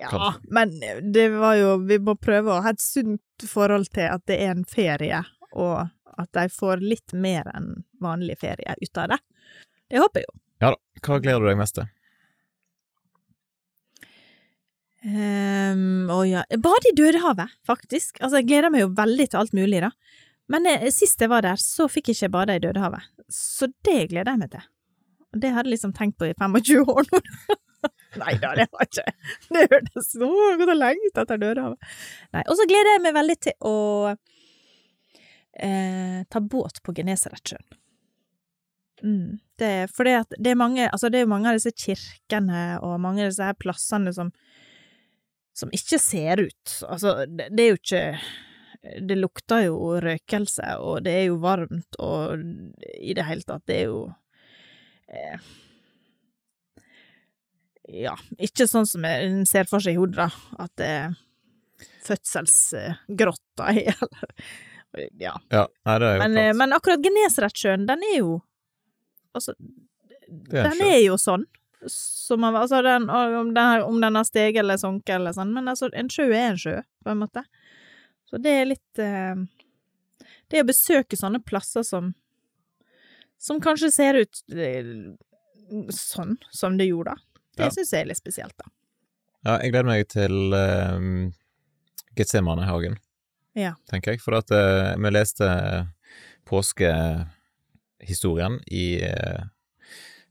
Ja, 0.00 0.28
men 0.48 0.70
det 1.12 1.26
var 1.34 1.58
jo 1.58 1.74
Vi 1.84 1.98
må 2.00 2.14
prøve 2.16 2.54
å 2.54 2.62
ha 2.64 2.70
et 2.72 2.80
sunt 2.80 3.44
forhold 3.44 3.90
til 3.92 4.06
at 4.08 4.22
det 4.30 4.38
er 4.40 4.54
en 4.54 4.64
ferie, 4.64 5.18
og 5.52 5.90
at 6.20 6.30
de 6.36 6.46
får 6.52 6.80
litt 6.84 7.12
mer 7.12 7.48
enn 7.52 7.82
vanlig 8.00 8.38
ferie 8.40 8.76
ut 8.80 9.00
av 9.02 9.12
det. 9.12 9.20
Det 9.90 10.00
håper 10.00 10.22
jeg 10.22 10.28
jo. 10.30 10.38
Ja 10.60 10.70
da. 10.74 10.78
Hva 11.00 11.18
gleder 11.24 11.44
du 11.44 11.50
deg 11.50 11.60
mest 11.60 11.78
til? 11.78 11.88
Um, 15.00 16.10
å 16.12 16.22
ja. 16.28 16.42
Bade 16.60 16.90
i 16.90 16.96
Dødehavet, 16.96 17.54
faktisk. 17.66 18.18
Altså, 18.20 18.40
jeg 18.40 18.50
gleder 18.50 18.72
meg 18.72 18.84
jo 18.84 18.90
veldig 18.98 19.26
til 19.30 19.40
alt 19.40 19.54
mulig, 19.56 19.80
da. 19.80 19.90
Men 20.50 20.66
eh, 20.66 20.88
sist 20.94 21.20
jeg 21.22 21.30
var 21.30 21.44
der, 21.46 21.60
så 21.62 21.86
fikk 21.90 22.10
jeg 22.10 22.18
ikke 22.20 22.32
bade 22.36 22.56
i 22.58 22.62
Dødehavet. 22.62 23.06
Så 23.30 23.68
det 23.86 24.08
gleder 24.10 24.32
jeg 24.34 24.40
meg 24.42 24.50
til. 24.54 24.64
Og 25.30 25.42
det 25.44 25.52
hadde 25.54 25.68
jeg 25.70 25.76
liksom 25.76 25.92
tenkt 25.94 26.16
på 26.18 26.26
i 26.26 26.34
25 26.34 26.88
år 26.90 27.06
nå. 27.12 27.20
Nei 28.20 28.32
da, 28.42 28.50
det 28.58 28.66
jeg 28.66 28.88
ikke. 28.88 29.12
Det 29.54 29.62
hørtes 29.70 30.08
så 30.16 30.26
godt 30.58 30.72
og 30.74 30.80
lengte 30.80 31.22
etter 31.22 31.38
Dødehavet. 31.40 31.92
Nei, 32.34 32.42
og 32.50 32.58
så 32.58 32.66
gleder 32.68 32.96
jeg 32.96 33.04
meg 33.06 33.14
veldig 33.20 33.36
til 33.46 33.54
å 33.70 33.74
eh, 35.54 36.18
ta 36.28 36.40
båt 36.42 36.82
på 36.82 36.94
Genesaretsjøen. 36.98 37.68
Mm. 39.06 39.38
Det, 39.56 39.66
er- 39.84 39.92
fordi 39.96 40.12
at 40.18 40.34
det 40.36 40.50
er 40.52 40.58
mange, 40.60 40.90
altså 40.92 41.08
det 41.08 41.22
er 41.22 41.30
mange 41.30 41.48
av 41.48 41.56
disse 41.56 41.72
kirkene 41.72 42.64
og 42.84 42.98
mange 43.00 43.22
av 43.24 43.30
disse 43.32 43.46
her 43.46 43.56
plassene 43.56 44.12
som 44.16 44.32
som 45.60 45.68
ikke 45.76 45.98
ser 46.00 46.40
ut. 46.46 46.72
Altså, 46.88 47.26
det, 47.28 47.48
det 47.52 47.64
er 47.64 47.72
jo 47.74 47.78
ikke 47.80 48.02
Det 48.82 49.16
lukter 49.18 49.66
jo 49.66 49.76
røkelse, 50.00 50.70
og 50.80 51.02
det 51.04 51.12
er 51.12 51.24
jo 51.28 51.34
varmt, 51.42 51.98
og 52.00 52.40
i 52.96 53.12
det 53.14 53.26
hele 53.28 53.44
tatt, 53.44 53.66
det 53.68 53.76
er 53.82 53.90
jo 53.90 53.98
eh, 55.12 55.36
Ja, 57.90 58.14
ikke 58.38 58.66
sånn 58.70 58.86
som 58.88 59.04
en 59.08 59.42
ser 59.50 59.66
for 59.68 59.82
seg 59.82 59.96
i 59.96 60.00
hodet, 60.00 60.16
da, 60.20 60.28
at 60.64 60.72
det 60.78 60.88
er 60.88 61.16
fødselsgrotta 62.06 63.70
i, 63.76 63.86
eller 63.90 64.34
Ja. 65.22 65.36
Ja, 65.54 65.66
nei, 65.86 65.98
det 66.02 66.06
er 66.08 66.14
jo 66.16 66.22
Men, 66.24 66.36
eh, 66.36 66.44
klart. 66.50 66.56
men 66.58 66.72
akkurat 66.74 67.04
Genesaretsjøen, 67.04 67.84
den 67.86 68.00
er 68.12 68.16
jo 68.18 68.32
Altså, 69.38 69.52
er 70.50 70.64
den 70.66 70.80
er 70.82 70.96
jo 71.04 71.14
sånn. 71.20 71.44
Som 71.86 72.42
altså 72.48 72.80
den, 72.82 73.04
om, 73.08 73.52
den, 73.54 73.60
har- 73.64 73.84
om 73.86 74.00
den 74.02 74.16
har 74.18 74.24
steget 74.26 74.58
eller 74.64 74.76
sunket 74.82 75.14
eller 75.20 75.32
sånn, 75.36 75.52
men 75.54 75.68
altså, 75.70 75.86
en 75.94 76.08
sjø 76.10 76.26
er 76.34 76.48
en 76.50 76.58
sjø, 76.58 76.74
på 77.04 77.12
en 77.12 77.20
måte. 77.22 77.44
Så 78.30 78.38
det 78.42 78.52
er 78.60 78.66
litt 78.70 78.98
eh, 79.02 79.36
Det 80.50 80.60
å 80.62 80.66
besøke 80.68 81.16
sånne 81.18 81.40
plasser 81.42 81.82
som 81.86 82.12
som 83.40 83.56
kanskje 83.64 83.88
ser 83.94 84.14
ut 84.20 84.36
eh, 84.52 84.84
sånn 85.96 86.34
som 86.52 86.74
det 86.76 86.90
gjorde, 86.90 87.14
da. 87.14 87.20
Det 87.56 87.64
Ja. 87.64 87.70
syns 87.72 87.92
jeg 87.94 88.02
er 88.04 88.08
litt 88.10 88.18
spesielt, 88.20 88.52
da. 88.60 88.66
Ja, 89.46 89.54
jeg 89.62 89.70
gleder 89.72 89.88
meg 89.88 90.08
til 90.12 90.34
Getsemane 90.52 91.32
Getsemanehagen, 92.18 92.98
Ja. 93.56 93.72
tenker 93.88 94.12
jeg. 94.12 94.20
For 94.20 94.34
at 94.36 94.50
eh, 94.52 94.92
vi 95.00 95.08
leste 95.10 95.48
påskehistorien 96.44 98.60
i 98.66 99.00
eh, 99.02 99.40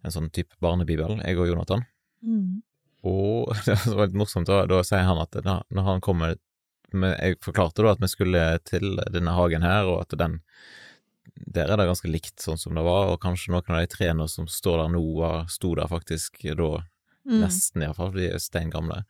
en 0.04 0.12
sånn 0.14 0.30
type 0.30 0.54
barnebibel, 0.62 1.18
jeg 1.26 1.38
og 1.40 1.48
Jonathan. 1.50 1.82
Mm. 2.22 2.62
Og 3.10 3.50
det 3.66 3.80
var 3.96 4.06
litt 4.08 4.16
morsomt, 4.22 4.46
da, 4.48 4.66
da 4.70 4.84
sier 4.86 5.02
han 5.08 5.18
at 5.24 5.32
da, 5.44 5.62
når 5.74 5.84
han 5.94 6.02
kommer 6.06 6.36
med, 6.94 7.18
Jeg 7.22 7.40
forklarte 7.42 7.84
da 7.84 7.92
at 7.92 8.00
vi 8.02 8.08
skulle 8.08 8.60
til 8.66 8.96
denne 9.12 9.34
hagen 9.36 9.62
her, 9.62 9.86
og 9.86 10.02
at 10.02 10.18
den 10.18 10.40
Der 11.54 11.70
er 11.72 11.78
det 11.78 11.88
ganske 11.88 12.10
likt 12.12 12.40
sånn 12.42 12.58
som 12.60 12.76
det 12.76 12.84
var, 12.84 13.08
og 13.14 13.20
kanskje 13.22 13.52
noen 13.54 13.70
av 13.76 13.80
de 13.84 13.88
trærne 13.88 14.28
som 14.30 14.48
står 14.48 14.78
der 14.84 14.90
nå, 14.96 15.04
sto 15.50 15.76
der 15.76 15.88
faktisk 15.88 16.42
da 16.56 16.84
Mm. 17.30 17.42
Nesten, 17.44 17.84
iallfall, 17.84 18.10
for 18.12 18.18
de 18.18 18.30
er 18.32 18.40
steingamle. 18.42 19.04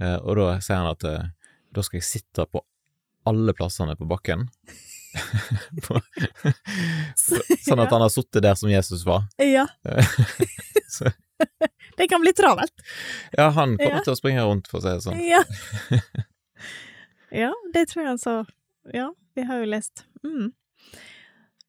Eh, 0.00 0.16
og 0.24 0.34
da 0.36 0.46
sier 0.64 0.76
han 0.80 0.88
at 0.90 1.04
eh, 1.04 1.26
da 1.72 1.82
skal 1.84 1.98
jeg 2.00 2.06
sitte 2.08 2.46
på 2.50 2.62
alle 3.28 3.52
plassene 3.54 3.94
på 3.94 4.08
bakken. 4.08 4.48
på, 5.84 6.00
Så- 7.14 7.44
sånn 7.68 7.84
at 7.84 7.92
han 7.94 8.00
har 8.02 8.10
sittet 8.10 8.42
der 8.42 8.54
som 8.58 8.70
Jesus 8.72 9.04
var. 9.06 9.28
Ja. 9.38 9.68
Det 11.96 12.08
kan 12.08 12.20
bli 12.24 12.32
travelt. 12.32 12.72
ja, 13.36 13.48
han 13.50 13.76
kommer 13.76 13.98
Ja. 14.00 14.02
til 14.04 14.12
å 14.12 14.18
springe 14.18 14.42
rundt, 14.42 14.66
for 14.66 14.78
å 14.78 14.82
si 14.82 14.88
det 14.88 15.02
sånn. 15.04 15.20
Ja. 15.22 15.44
Ja, 17.34 17.52
det 17.74 17.86
tror 17.90 18.02
jeg 18.02 18.10
han 18.14 18.22
sa. 18.22 18.36
Ja, 18.94 19.10
vi 19.36 19.44
har 19.48 19.60
jo 19.60 19.68
lest. 19.68 20.04
Mm. 20.24 20.52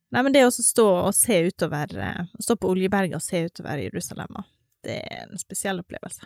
Nei, 0.10 0.24
men 0.24 0.34
det 0.34 0.46
å 0.48 0.52
stå 0.54 0.86
og 0.88 1.14
se 1.14 1.36
utover 1.46 1.92
eh, 2.02 2.30
Stå 2.42 2.56
på 2.58 2.72
Oljeberget 2.72 3.20
og 3.20 3.22
se 3.22 3.44
utover 3.46 3.82
Jerusalem, 3.84 4.40
det 4.86 4.96
er 5.06 5.28
en 5.28 5.42
spesiell 5.42 5.82
opplevelse. 5.84 6.26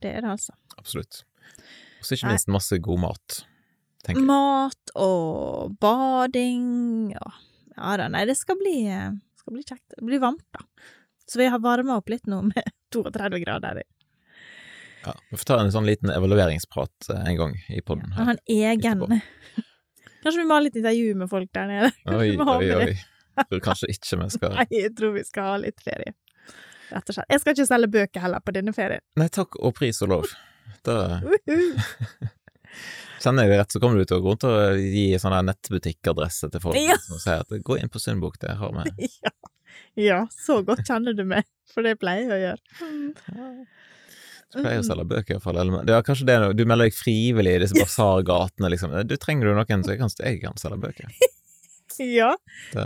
Det 0.00 0.14
er 0.14 0.24
det, 0.24 0.30
altså. 0.38 0.54
Absolutt. 0.80 1.24
Og 2.00 2.06
så 2.06 2.16
ikke 2.16 2.30
minst 2.32 2.48
masse 2.48 2.78
god 2.80 3.02
mat, 3.02 3.40
tenker 4.06 4.22
jeg. 4.22 4.28
Mat 4.30 4.94
og 4.96 5.76
bading 5.82 7.12
og 7.20 7.46
Ja 7.76 7.94
da, 7.96 8.08
nei, 8.12 8.24
det 8.28 8.36
skal 8.36 8.58
bli, 8.60 8.78
eh, 8.92 9.12
skal 9.40 9.56
bli 9.56 9.62
kjekt. 9.64 9.84
Det 9.96 10.04
blir 10.04 10.20
varmt, 10.22 10.46
da. 10.56 10.64
Så 11.28 11.38
vi 11.40 11.46
har 11.52 11.60
varma 11.62 11.98
opp 12.00 12.08
litt 12.12 12.26
nå 12.28 12.40
med 12.48 12.72
32 12.96 13.42
grader. 13.44 13.82
Ja, 15.04 15.14
vi 15.30 15.36
får 15.40 15.46
ta 15.48 15.58
en 15.62 15.70
sånn 15.72 15.86
liten 15.88 16.10
evalueringsprat 16.12 17.08
eh, 17.14 17.22
en 17.30 17.36
gang 17.38 17.54
i 17.72 17.80
podden 17.80 18.10
Ja, 18.16 18.26
her. 18.30 18.40
egen 18.46 19.04
etterpå. 19.04 19.20
Kanskje 20.20 20.42
vi 20.42 20.48
må 20.50 20.58
ha 20.58 20.60
litt 20.66 20.76
intervju 20.76 21.14
med 21.16 21.30
folk 21.32 21.48
der 21.56 21.70
nede? 21.70 21.92
Oi, 22.18 22.34
oi, 22.36 22.66
oi, 22.76 22.90
Jeg. 22.90 22.98
Tror 23.48 23.62
kanskje 23.64 23.88
ikke 23.94 24.18
vi 24.20 24.26
skal 24.34 24.52
Nei, 24.58 24.66
jeg 24.74 24.92
tror 24.98 25.14
vi 25.16 25.22
skal 25.24 25.46
ha 25.54 25.56
litt 25.62 25.80
ferie. 25.84 26.12
Rett 26.90 27.08
og 27.12 27.14
slett. 27.16 27.30
Jeg 27.30 27.40
skal 27.40 27.54
ikke 27.56 27.68
selge 27.70 27.88
bøker 27.94 28.24
heller 28.26 28.42
på 28.44 28.52
denne 28.52 28.72
ferien. 28.76 29.00
Nei, 29.16 29.28
takk 29.32 29.56
og 29.62 29.72
pris 29.78 30.02
og 30.04 30.10
lov. 30.12 30.32
Da 30.84 30.96
kjenner 33.20 33.44
jeg 33.46 33.52
det 33.52 33.58
rett, 33.60 33.72
så 33.74 33.80
kommer 33.82 34.00
du 34.00 34.06
til 34.08 34.18
å 34.18 34.22
gå 34.24 34.32
rundt 34.34 34.46
og 34.48 34.78
gi 34.80 35.06
sånn 35.20 35.36
nettbutikkadresse 35.48 36.48
til 36.52 36.62
folk 36.64 36.78
Ja. 36.80 36.96
som 37.04 37.20
sier 37.20 37.42
at 37.44 37.52
gå 37.66 37.76
inn 37.80 37.90
på 37.92 38.00
Sundbok, 38.00 38.38
det 38.42 38.54
har 38.60 38.72
vi. 38.76 39.08
Ja. 39.24 39.32
ja, 40.00 40.20
så 40.32 40.60
godt 40.66 40.84
kjenner 40.88 41.16
du 41.16 41.24
meg, 41.28 41.44
for 41.72 41.84
det 41.86 41.96
pleier 42.00 42.26
jeg 42.28 42.32
å 42.36 42.40
gjøre. 42.44 43.66
Du 44.50 44.58
pleier 44.58 44.80
å 44.82 44.86
selge 44.86 45.06
bøker, 45.06 45.36
iallfall. 45.36 45.58
Eller 45.62 45.84
det 45.86 45.94
er 45.94 46.06
kanskje 46.06 46.26
det 46.26 46.38
du 46.58 46.64
melder 46.66 46.88
deg 46.88 46.96
frivillig 46.96 47.52
i 47.56 47.60
disse 47.62 47.76
basargatene, 47.78 48.70
liksom. 48.72 48.96
Du 49.06 49.14
trenger 49.20 49.50
du 49.50 49.54
noen, 49.58 49.84
så 49.86 49.94
jeg 49.94 50.00
kan, 50.00 50.10
jeg 50.18 50.40
kan 50.42 50.58
selge 50.60 50.80
bøker. 50.88 51.12
Ja. 52.00 52.30
Det 52.72 52.84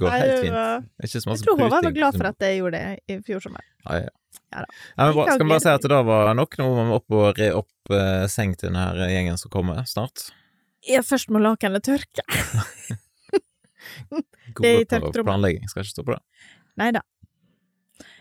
Går 0.00 0.10
helt 0.14 0.38
fint. 0.40 0.54
Det 0.54 1.08
ikke 1.10 1.20
så 1.20 1.34
Jeg 1.34 1.42
tror 1.44 1.58
Håvard 1.60 1.84
var 1.84 1.92
glad 1.92 2.16
for 2.16 2.28
at 2.30 2.44
jeg 2.46 2.60
gjorde 2.62 2.78
det 2.78 3.00
i 3.12 3.16
fjor 3.26 3.42
sommer. 3.44 3.64
Ja, 3.84 3.98
ja. 4.06 4.14
Ja 4.54 4.62
men 5.08 5.12
bra. 5.12 5.26
Skal 5.28 5.44
vi 5.44 5.50
bare 5.50 5.60
si 5.60 5.68
at 5.74 5.84
det 5.84 5.90
da 5.92 5.98
var 6.06 6.30
nok? 6.38 6.56
Nå 6.56 6.68
må 6.72 6.86
vi 6.88 6.96
opp 6.96 7.16
og 7.18 7.26
re 7.36 7.50
opp 7.58 7.92
eh, 7.92 8.24
seng 8.32 8.54
til 8.56 8.70
denne 8.70 9.10
gjengen 9.12 9.36
som 9.40 9.52
kommer 9.52 9.82
snart. 9.90 10.30
Jeg 10.88 11.04
først 11.04 11.28
må 11.34 11.42
lakenet 11.42 11.84
tørke. 11.84 12.24
Det 14.58 14.70
er 14.72 14.80
i 14.80 14.88
på 14.88 15.12
planlegging, 15.20 15.68
skal 15.68 15.84
ikke 15.84 15.92
stå 15.92 16.06
på 16.06 16.16
det. 16.16 16.22
Nei 16.80 16.90
da. 16.96 17.02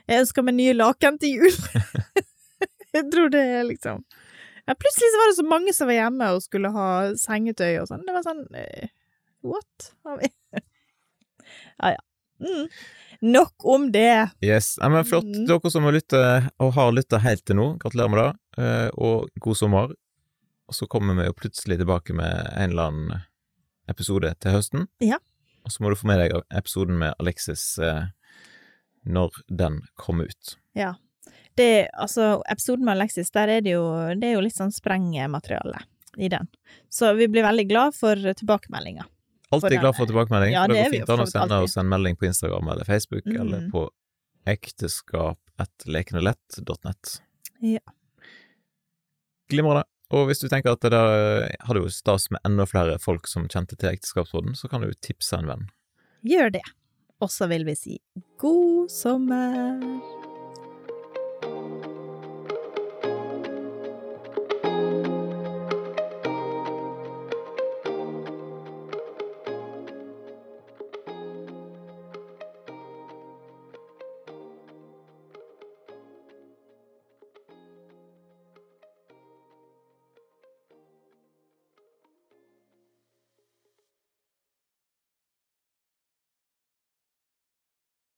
Jeg 0.08 0.23
ønsker 0.23 0.45
meg 0.47 0.56
nye 0.58 0.76
laken 0.76 1.17
til 1.21 1.38
jul. 1.38 1.56
jeg 2.98 3.08
tror 3.14 3.32
det 3.34 3.44
er 3.60 3.68
liksom 3.68 4.04
ja, 4.68 4.76
Plutselig 4.76 5.10
så 5.14 5.22
var 5.22 5.32
det 5.32 5.38
så 5.38 5.48
mange 5.48 5.74
som 5.76 5.90
var 5.90 5.96
hjemme 5.96 6.30
og 6.36 6.44
skulle 6.44 6.72
ha 6.76 6.88
sengetøy 7.16 7.78
og 7.80 7.88
sånn. 7.88 8.04
Det 8.04 8.16
var 8.16 8.26
sånn 8.26 8.44
uh, 8.52 8.90
What? 9.48 9.92
Har 10.04 10.20
vi 10.20 10.32
Ja 10.58 11.94
ja. 11.96 12.02
Mm. 12.44 12.68
Nok 13.20 13.66
om 13.66 13.92
det. 13.92 14.30
Yes, 14.46 14.76
Ja, 14.82 14.90
men 14.90 15.06
Flott. 15.06 15.26
Mm. 15.26 15.48
Dere 15.50 15.72
som 15.74 15.88
har 15.88 15.96
lyttet, 15.96 16.50
og 16.62 16.76
har 16.76 16.92
lytta 16.94 17.18
helt 17.24 17.46
til 17.50 17.58
nå, 17.58 17.72
gratulerer 17.82 18.12
med 18.14 18.20
det, 18.22 18.62
eh, 18.62 18.90
og 18.94 19.32
god 19.42 19.58
sommer. 19.58 19.96
Og 20.68 20.76
så 20.78 20.86
kommer 20.92 21.18
vi 21.18 21.26
jo 21.26 21.34
plutselig 21.34 21.80
tilbake 21.80 22.14
med 22.14 22.52
en 22.52 22.76
eller 22.76 22.92
annen 22.92 23.26
episode 23.90 24.34
til 24.44 24.54
høsten. 24.54 24.86
Ja. 25.02 25.18
Og 25.66 25.74
så 25.74 25.84
må 25.84 25.90
du 25.90 25.98
få 25.98 26.12
med 26.12 26.22
deg 26.22 26.36
episoden 26.54 27.00
med 27.00 27.16
Alexis 27.18 27.64
eh, 27.82 28.12
når 29.08 29.42
den 29.50 29.82
kommer 29.98 30.30
ut. 30.30 30.58
Ja. 30.78 30.94
Det, 31.58 31.88
altså, 31.98 32.41
episoden 32.52 32.86
med 32.86 32.93
Alexis, 33.00 33.32
der 33.34 33.48
er 33.58 33.62
det 33.65 33.72
jo, 33.74 33.84
det 34.15 34.28
er 34.30 34.34
jo 34.38 34.41
litt 34.46 34.56
sånn 34.58 34.72
sprengmateriale 34.76 35.80
i 36.17 36.28
den. 36.30 36.48
Så 36.89 37.13
vi 37.17 37.28
blir 37.30 37.43
veldig 37.46 37.67
glad 37.70 37.96
for 37.98 38.15
tilbakemeldinger. 38.15 39.06
Alltid 39.54 39.80
glad 39.80 39.96
for 39.96 40.06
tilbakemelding. 40.10 40.52
Ja, 40.54 40.65
for 40.65 40.74
det 40.74 40.84
det 40.84 40.89
går 40.89 40.96
fint 41.00 41.10
an 41.13 41.20
å 41.24 41.28
sende 41.32 41.58
oss 41.63 41.78
en 41.80 41.89
melding 41.89 42.15
på 42.20 42.26
Instagram 42.30 42.67
eller 42.74 42.86
Facebook, 42.86 43.26
Mm. 43.26 43.41
eller 43.41 43.60
på 43.72 43.89
ekteskap.lekenelett.nett. 44.48 47.22
Ja. 47.62 47.80
Glimrende. 49.50 49.84
Og 50.12 50.28
hvis 50.30 50.39
du 50.39 50.48
tenker 50.48 50.72
at 50.76 50.82
det 50.86 50.91
der 50.93 51.50
hadde 51.67 51.82
jo 51.84 51.89
stas 51.91 52.30
med 52.32 52.39
enda 52.48 52.65
flere 52.67 52.96
folk 53.00 53.28
som 53.28 53.48
kjente 53.52 53.76
til 53.76 53.89
Ekteskapsråden, 53.91 54.56
så 54.56 54.67
kan 54.72 54.82
du 54.82 54.91
tipse 55.04 55.36
en 55.36 55.48
venn. 55.50 55.65
Gjør 56.24 56.50
det. 56.60 56.63
Og 57.20 57.30
så 57.34 57.48
vil 57.52 57.65
vi 57.67 57.76
si 57.76 57.98
god 58.39 58.91
sommer. 58.93 59.84